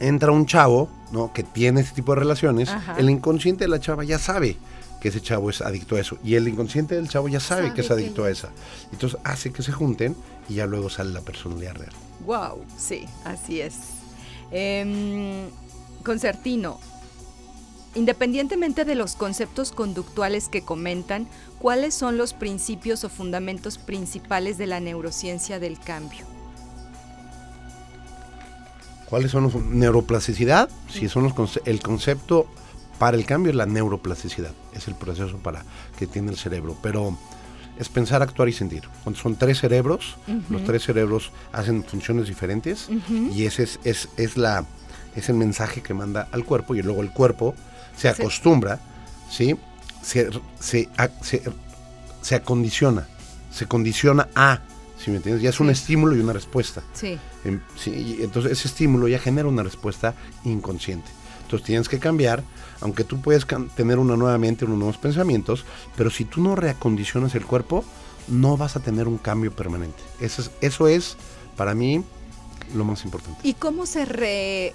[0.00, 1.32] entra un chavo, ¿no?
[1.32, 2.70] Que tiene ese tipo de relaciones.
[2.98, 4.56] El inconsciente de la chava ya sabe
[5.04, 6.16] que ese chavo es adicto a eso.
[6.24, 8.48] Y el inconsciente del chavo ya sabe, que es adicto a esa.
[8.90, 10.16] Entonces hace que se junten
[10.48, 11.92] y ya luego sale la personalidad real.
[12.24, 13.74] Wow, sí, así es.
[14.50, 15.44] Eh,
[16.02, 16.80] concertino,
[17.94, 21.28] Independientemente de los conceptos conductuales que comentan,
[21.58, 26.24] ¿cuáles son los principios o fundamentos principales de la neurociencia del cambio?
[29.08, 30.70] ¿Cuáles son los neuroplasticidad?
[30.88, 32.48] Si son los el concepto
[33.04, 35.62] para el cambio es la neuroplasticidad, es el proceso para
[35.98, 37.14] que tiene el cerebro, pero
[37.78, 38.84] es pensar, actuar y sentir.
[39.02, 40.16] Cuando son tres cerebros,
[40.48, 42.88] los tres cerebros hacen funciones diferentes
[43.30, 44.64] y ese es, es, es, la,
[45.14, 47.54] es el mensaje que manda al cuerpo y luego el cuerpo
[47.94, 48.80] se acostumbra,
[49.30, 49.54] ¿sí?
[50.00, 50.88] Se, se,
[52.22, 53.06] se, acondiciona,
[53.50, 54.60] se condiciona a,
[54.96, 55.42] si me entiendes?
[55.42, 56.82] Ya es un estímulo y una respuesta.
[56.94, 57.18] Sí.
[57.76, 58.16] sí.
[58.22, 60.14] Entonces ese estímulo ya genera una respuesta
[60.46, 61.10] inconsciente.
[61.54, 62.42] Entonces tienes que cambiar,
[62.80, 63.46] aunque tú puedes
[63.76, 65.64] tener una nueva mente, unos nuevos pensamientos,
[65.96, 67.84] pero si tú no reacondicionas el cuerpo,
[68.26, 70.02] no vas a tener un cambio permanente.
[70.20, 71.16] Eso es, eso es
[71.56, 72.02] para mí
[72.74, 73.38] lo más importante.
[73.44, 74.74] ¿Y cómo se re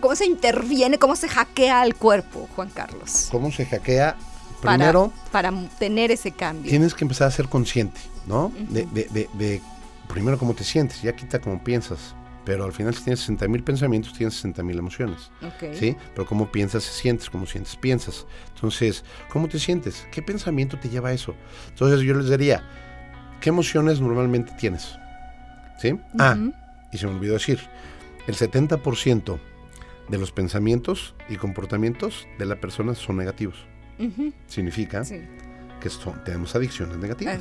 [0.00, 3.28] cómo se interviene, cómo se hackea al cuerpo, Juan Carlos?
[3.30, 4.16] ¿Cómo se hackea?
[4.62, 6.70] Primero, para, tener ese cambio.
[6.70, 8.50] Tienes que empezar a ser consciente, ¿no?
[8.70, 9.60] de, de, de,
[10.06, 12.14] primero cómo te sientes, ya quita cómo piensas.
[12.44, 15.30] Pero al final si tienes 60 mil pensamientos, tienes 60 mil emociones.
[15.74, 15.96] ¿Sí?
[16.14, 18.26] Pero cómo piensas, sientes, cómo sientes, piensas.
[18.54, 20.06] Entonces, ¿cómo te sientes?
[20.10, 21.34] ¿Qué pensamiento te lleva a eso?
[21.68, 22.62] Entonces yo les diría,
[23.40, 24.96] ¿qué emociones normalmente tienes?
[25.78, 25.98] ¿Sí?
[26.18, 26.36] Ah,
[26.92, 27.60] y se me olvidó decir,
[28.26, 29.38] el 70%
[30.08, 33.66] de los pensamientos y comportamientos de la persona son negativos.
[34.46, 35.04] Significa
[35.82, 35.90] que
[36.24, 37.40] tenemos adicciones negativas.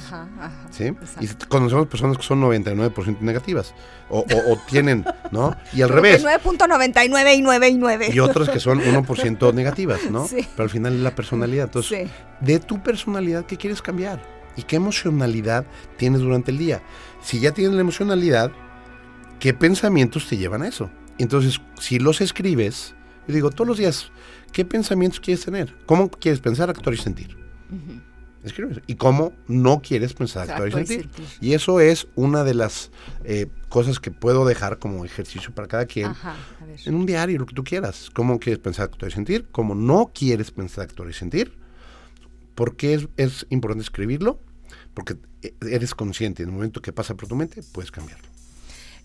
[0.72, 0.94] ¿sí?
[1.20, 3.74] Y conocemos personas que son 99% negativas.
[4.10, 4.26] O,
[4.68, 5.56] tienen, ¿no?
[5.74, 6.24] Y al revés.
[6.24, 10.28] 9.99 y Y otras que son 1% negativas, ¿no?
[10.30, 11.66] Pero al final es la personalidad.
[11.66, 14.22] Entonces, de tu personalidad, ¿qué quieres cambiar?
[14.58, 15.66] ¿Y qué emocionalidad
[15.98, 16.82] tienes durante el día?
[17.22, 18.52] Si ya tienes la emocionalidad,
[19.40, 20.90] ¿qué pensamientos te llevan a eso?
[21.20, 22.96] Entonces, si los escribes,
[23.28, 24.12] yo digo todos los días,
[24.52, 25.76] ¿qué pensamientos quieres tener?
[25.86, 27.38] ¿Cómo quieres pensar, actuar y sentir?
[28.44, 28.82] Escribes.
[28.88, 31.10] ¿Y cómo no quieres pensar, actuar y sentir?
[31.42, 32.92] y eso es una de las
[33.24, 36.14] eh, cosas que puedo dejar como ejercicio para cada quien
[36.86, 38.10] en un diario, lo que tú quieras.
[38.14, 39.48] ¿Cómo quieres pensar, actuar y sentir?
[39.52, 41.54] ¿Cómo no quieres pensar, actuar y sentir?
[42.56, 44.40] ¿Por qué es, es importante escribirlo?
[44.94, 48.28] Porque eh, eres consciente en el momento que pasa por tu mente, puedes cambiarlo.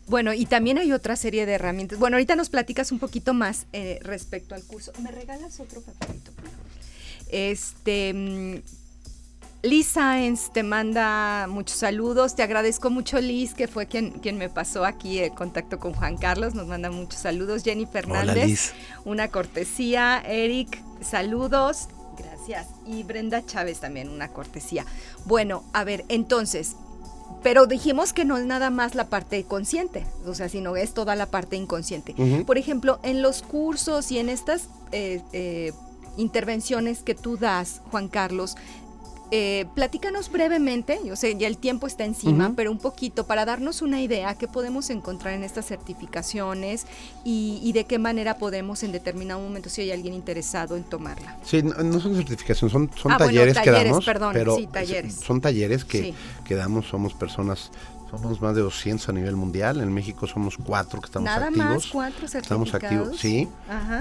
[0.09, 1.99] Bueno, y también hay otra serie de herramientas.
[1.99, 4.93] Bueno, ahorita nos platicas un poquito más eh, respecto al curso.
[5.03, 6.31] ¿Me regalas otro papelito?
[7.29, 8.63] Este.
[9.67, 12.37] Liz Sáenz te manda muchos saludos.
[12.37, 16.17] Te agradezco mucho, Liz, que fue quien, quien me pasó aquí el contacto con Juan
[16.17, 16.55] Carlos.
[16.55, 17.65] Nos manda muchos saludos.
[17.65, 20.23] Jenny Fernández, una cortesía.
[20.25, 21.89] Eric, saludos.
[22.17, 22.69] Gracias.
[22.87, 24.87] Y Brenda Chávez también, una cortesía.
[25.25, 26.77] Bueno, a ver, entonces,
[27.43, 31.17] pero dijimos que no es nada más la parte consciente, o sea, sino es toda
[31.17, 32.15] la parte inconsciente.
[32.47, 35.73] Por ejemplo, en los cursos y en estas eh, eh,
[36.17, 38.57] intervenciones que tú das, Juan Carlos,
[39.33, 43.83] eh, platícanos brevemente, yo sé, ya el tiempo está encima, pero un poquito para darnos
[43.83, 46.87] una idea qué podemos encontrar en estas certificaciones
[47.25, 51.37] y, de qué manera podemos en determinado momento, si hay alguien interesado en tomarla.
[51.45, 55.15] Sí, no, son certificaciones, son, son ah, talleres, que damos, perdón, pero sí, talleres.
[55.17, 56.15] son talleres que,
[56.49, 57.73] damos, somos personas
[58.09, 59.81] somos más de 200 a nivel mundial.
[59.81, 61.67] En México somos cuatro que estamos Nada activos.
[61.67, 62.69] Más cuatro certificados.
[62.69, 63.49] Estamos activos, sí.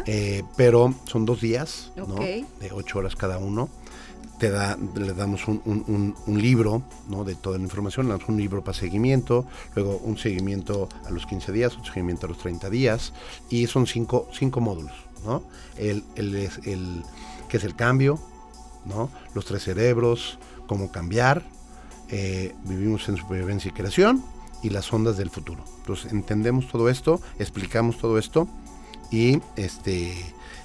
[0.05, 2.15] Eh, pero son dos días, ¿no?
[2.15, 3.67] De ocho horas cada uno
[4.37, 7.23] te da, le damos un, libro ¿no?
[7.23, 11.77] de toda la información, un libro para seguimiento, luego un seguimiento a los 15 días,
[11.77, 13.13] un seguimiento a los 30 días,
[13.49, 14.93] y son cinco, cinco módulos,
[15.25, 15.43] ¿no?
[15.77, 17.03] El, el, el,
[17.47, 18.19] que es el cambio,
[18.85, 19.09] ¿no?
[19.33, 21.43] Los tres cerebros, cómo cambiar,
[22.09, 24.23] eh, vivimos en supervivencia y creación,
[24.61, 25.63] y las ondas del futuro.
[25.79, 28.47] Entonces entendemos todo esto, explicamos todo esto,
[29.11, 30.13] y este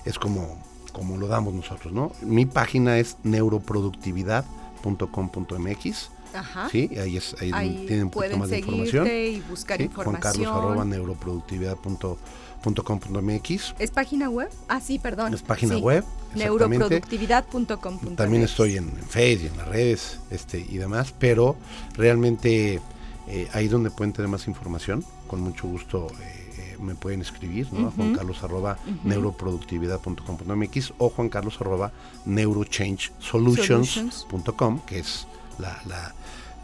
[0.05, 0.59] es como
[0.91, 2.13] como lo damos nosotros, ¿no?
[2.23, 6.11] Mi página es neuroproductividad.com.mx.
[6.33, 6.69] Ajá.
[6.71, 9.05] Sí, ahí, es, ahí, Ahí tienen un poquito más de información.
[9.09, 10.23] y buscar Sí, información.
[10.23, 13.75] Juan Carlos arroba neuroproductividad.com.mx.
[13.79, 14.49] ¿Es página web?
[14.69, 15.35] Ah, sí, perdón.
[15.35, 15.81] Es página Sí.
[15.81, 16.05] web.
[16.37, 17.99] Neuroproductividad.com.
[18.17, 21.57] También estoy en, en Facebook y en las redes este, y demás, pero
[21.95, 22.81] realmente
[23.27, 26.50] eh, ahí donde pueden tener más información, con mucho gusto eh,
[26.81, 27.89] me pueden escribir, ¿no?
[27.89, 28.19] A Juan Ujú.
[28.19, 31.93] Carlos arroba neuroproductividad.com.mx o Juan Carlos arroba
[32.27, 35.27] neurochangesolutions.com, que es
[35.59, 36.15] la, la-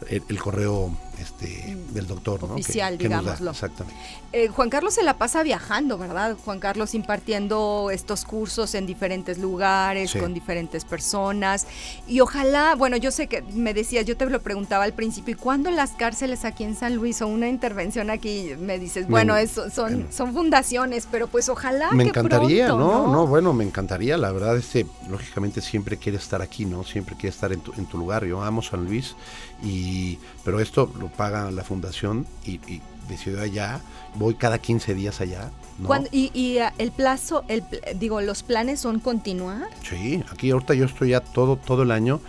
[0.09, 2.55] el, el correo este, del doctor, ¿no?
[2.55, 3.51] Que- Oficial, que da, digámoslo.
[3.51, 3.99] Exactamente.
[4.33, 6.35] Eh, Juan Carlos se la pasa viajando, ¿verdad?
[6.43, 10.19] Juan Carlos impartiendo estos cursos en diferentes lugares, Sí.
[10.19, 11.65] con diferentes personas.
[12.07, 15.37] Y ojalá, bueno, yo sé que me decías, yo te lo preguntaba al principio, ¿y
[15.37, 18.51] cuándo las cárceles aquí en San Luis o una intervención aquí?
[18.59, 21.91] Me dices, Me- bueno, es- son, son fundaciones, pero pues ojalá.
[21.91, 23.05] me que encantaría, pronto, ¿no?
[23.07, 23.11] ¿no?
[23.13, 23.27] ¿no?
[23.27, 24.17] bueno, me encantaría.
[24.17, 26.83] La verdad, este, lógicamente siempre quiere estar aquí, ¿no?
[26.83, 28.25] Siempre quiere estar en tu, en tu lugar.
[28.25, 29.15] Yo amo San Luis,
[29.63, 33.81] y, pero esto lo paga la fundación y, y decidió allá.
[34.15, 35.87] Voy cada 15 días allá, ¿no?
[35.87, 37.63] ¿Cuándo- y y, ah, el plazo, el,
[37.95, 39.69] digo, los planes son continuar.
[39.87, 42.19] Sí, aquí ahorita yo estoy ya todo, todo el año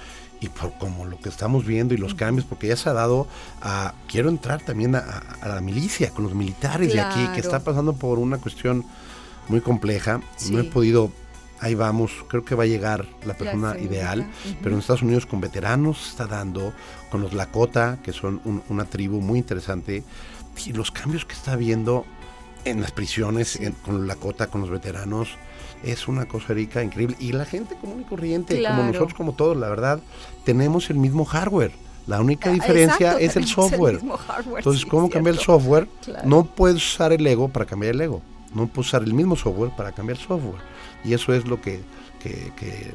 [0.40, 3.26] y por como lo que estamos viendo y los cambios, porque ya se ha dado
[3.60, 7.38] a, quiero entrar también a, la milicia, con los militares de aquí, que Claro.
[7.40, 8.84] está pasando por una cuestión
[9.48, 10.20] muy compleja.
[10.36, 10.52] Sí.
[10.52, 11.10] No he podido,
[11.60, 14.26] ahí vamos, creo que va a llegar la persona ideal,
[14.62, 16.72] pero en Estados Unidos con veteranos está dando,
[17.10, 20.02] con los Lakota, que son un- una tribu muy interesante,
[20.64, 22.04] y los cambios que está habiendo
[22.64, 25.30] en las prisiones, en- con los Lakota, con los veteranos,
[25.84, 27.16] es una cosa rica, increíble.
[27.20, 30.00] Y la gente común y corriente, como nosotros, como todos, la verdad,
[30.44, 31.70] tenemos el mismo hardware.
[32.08, 33.94] La única Ah, diferencia exacto, es el software.
[33.96, 35.86] mismo hardware, Entonces, sí, ¿cómo cambiar el software?
[36.02, 36.26] Claro.
[36.28, 38.22] No puedes usar el ego para cambiar el ego.
[38.54, 40.60] No puedes usar el mismo software para cambiar el software.
[41.04, 41.80] Y eso es lo que,
[42.20, 42.94] que, que,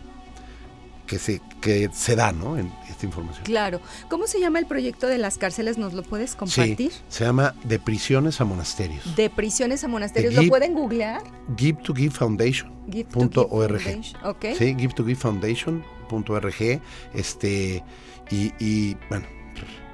[1.07, 2.57] que se, que se da, ¿no?
[2.57, 3.43] En esta información.
[3.45, 3.81] Claro.
[4.09, 5.77] ¿Cómo se llama el proyecto de las cárceles?
[5.77, 6.91] ¿Nos lo puedes compartir?
[6.91, 9.15] Sí, se llama De prisiones a monasterios.
[9.15, 10.33] De prisiones a monasterios.
[10.33, 11.21] ¿Lo pueden googlear?
[11.57, 12.71] Give to Give Foundation.
[12.91, 13.81] Give to punto Give org.
[13.81, 14.45] Foundation, Ok.
[14.57, 16.81] Sí, give to give foundation.org.
[17.13, 17.83] Este,
[18.31, 19.25] y, y, bueno,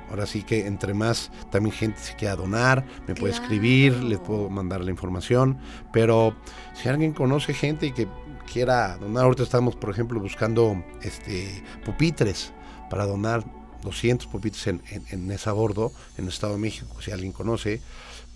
[0.10, 3.43] ahora sí que entre más también gente se quiera donar, me puede Claro.
[3.43, 5.57] escribir, les puedo mandar la información.
[5.93, 6.36] Pero
[6.74, 8.07] si alguien conoce gente y que
[8.51, 12.51] quiera donar, ahorita estamos, por ejemplo, buscando este pupitres
[12.89, 13.43] para donar
[13.84, 17.80] 200 pupitres en, en, en esa bordo, en el Estado de México, si alguien conoce,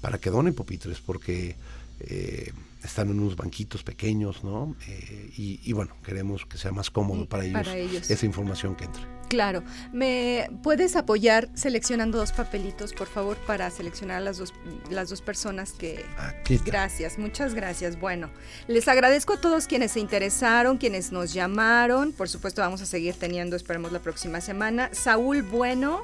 [0.02, 1.56] para que donen pupitres, porque
[2.02, 2.52] eh,
[2.84, 4.76] están en unos banquitos pequeños, ¿no?
[4.88, 8.10] Eh, y, y bueno, queremos que sea más cómodo para ellos, para ellos.
[8.10, 9.04] esa información que entre.
[9.30, 9.64] Claro.
[9.92, 14.54] ¿Me puedes apoyar seleccionando dos papelitos, por favor, para seleccionar las dos,
[14.92, 16.06] las dos personas que...
[16.18, 16.70] Aquí está.
[16.70, 18.00] Gracias, muchas gracias.
[18.00, 18.30] Bueno,
[18.68, 22.12] les agradezco a todos quienes se interesaron, quienes nos llamaron.
[22.12, 24.90] Por supuesto, vamos a seguir teniendo, esperemos, la próxima semana.
[24.92, 26.04] Saúl Bueno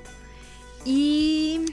[0.84, 1.66] y...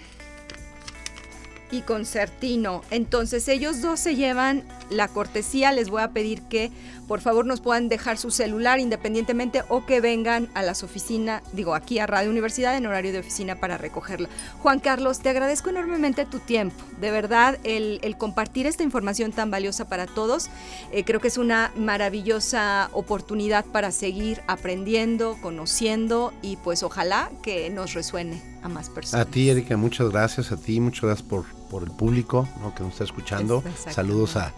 [1.72, 2.82] Y Concertino.
[2.90, 5.72] Entonces, ellos dos se llevan la cortesía.
[5.72, 6.70] Les voy a pedir que
[7.06, 11.74] por favor nos puedan dejar su celular independientemente o que vengan a las oficinas, digo,
[11.74, 14.28] aquí a Radio Universidad en horario de oficina para recogerla.
[14.60, 16.76] Juan Carlos, te agradezco enormemente tu tiempo.
[17.00, 20.48] De verdad, el, el compartir esta información tan valiosa para todos,
[20.92, 27.70] eh, creo que es una maravillosa oportunidad para seguir aprendiendo, conociendo y pues ojalá que
[27.70, 29.26] nos resuene a más personas.
[29.26, 30.52] A ti, Erika, muchas gracias.
[30.52, 32.74] A ti, muchas gracias por, por el público ¿no?
[32.74, 33.62] que nos está escuchando.
[33.90, 34.52] Saludos a,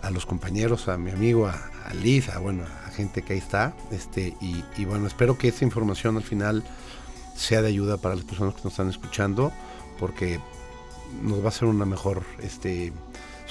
[0.00, 3.38] a los compañeros, a mi amigo, a, a Liz, a, bueno, a gente que ahí
[3.38, 3.74] está.
[3.90, 6.62] Este, y, y bueno, espero que esta información al final
[7.36, 9.52] sea de ayuda para las personas que nos están escuchando,
[9.98, 10.40] porque
[11.22, 12.92] nos va a hacer una mejor este,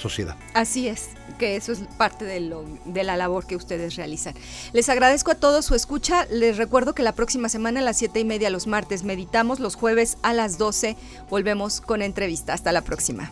[0.02, 0.36] sociedad.
[0.54, 4.34] Así es, que eso es parte de, lo, de la labor que ustedes realizan.
[4.72, 6.26] Les agradezco a todos su escucha.
[6.26, 9.74] Les recuerdo que la próxima semana a las 7 y media los martes meditamos, los
[9.74, 10.96] jueves a las 12
[11.30, 12.52] volvemos con entrevista.
[12.52, 13.30] Hasta la próxima.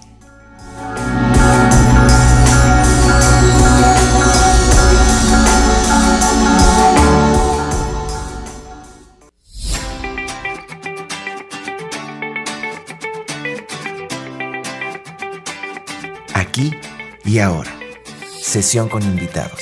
[17.25, 17.71] Y ahora.
[18.41, 19.61] Sesión con invitados.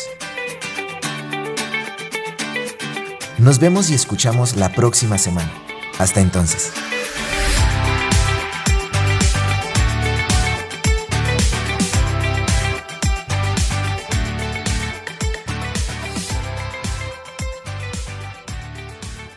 [3.39, 5.53] Nos vemos y escuchamos la próxima semana.
[5.99, 6.73] Hasta entonces.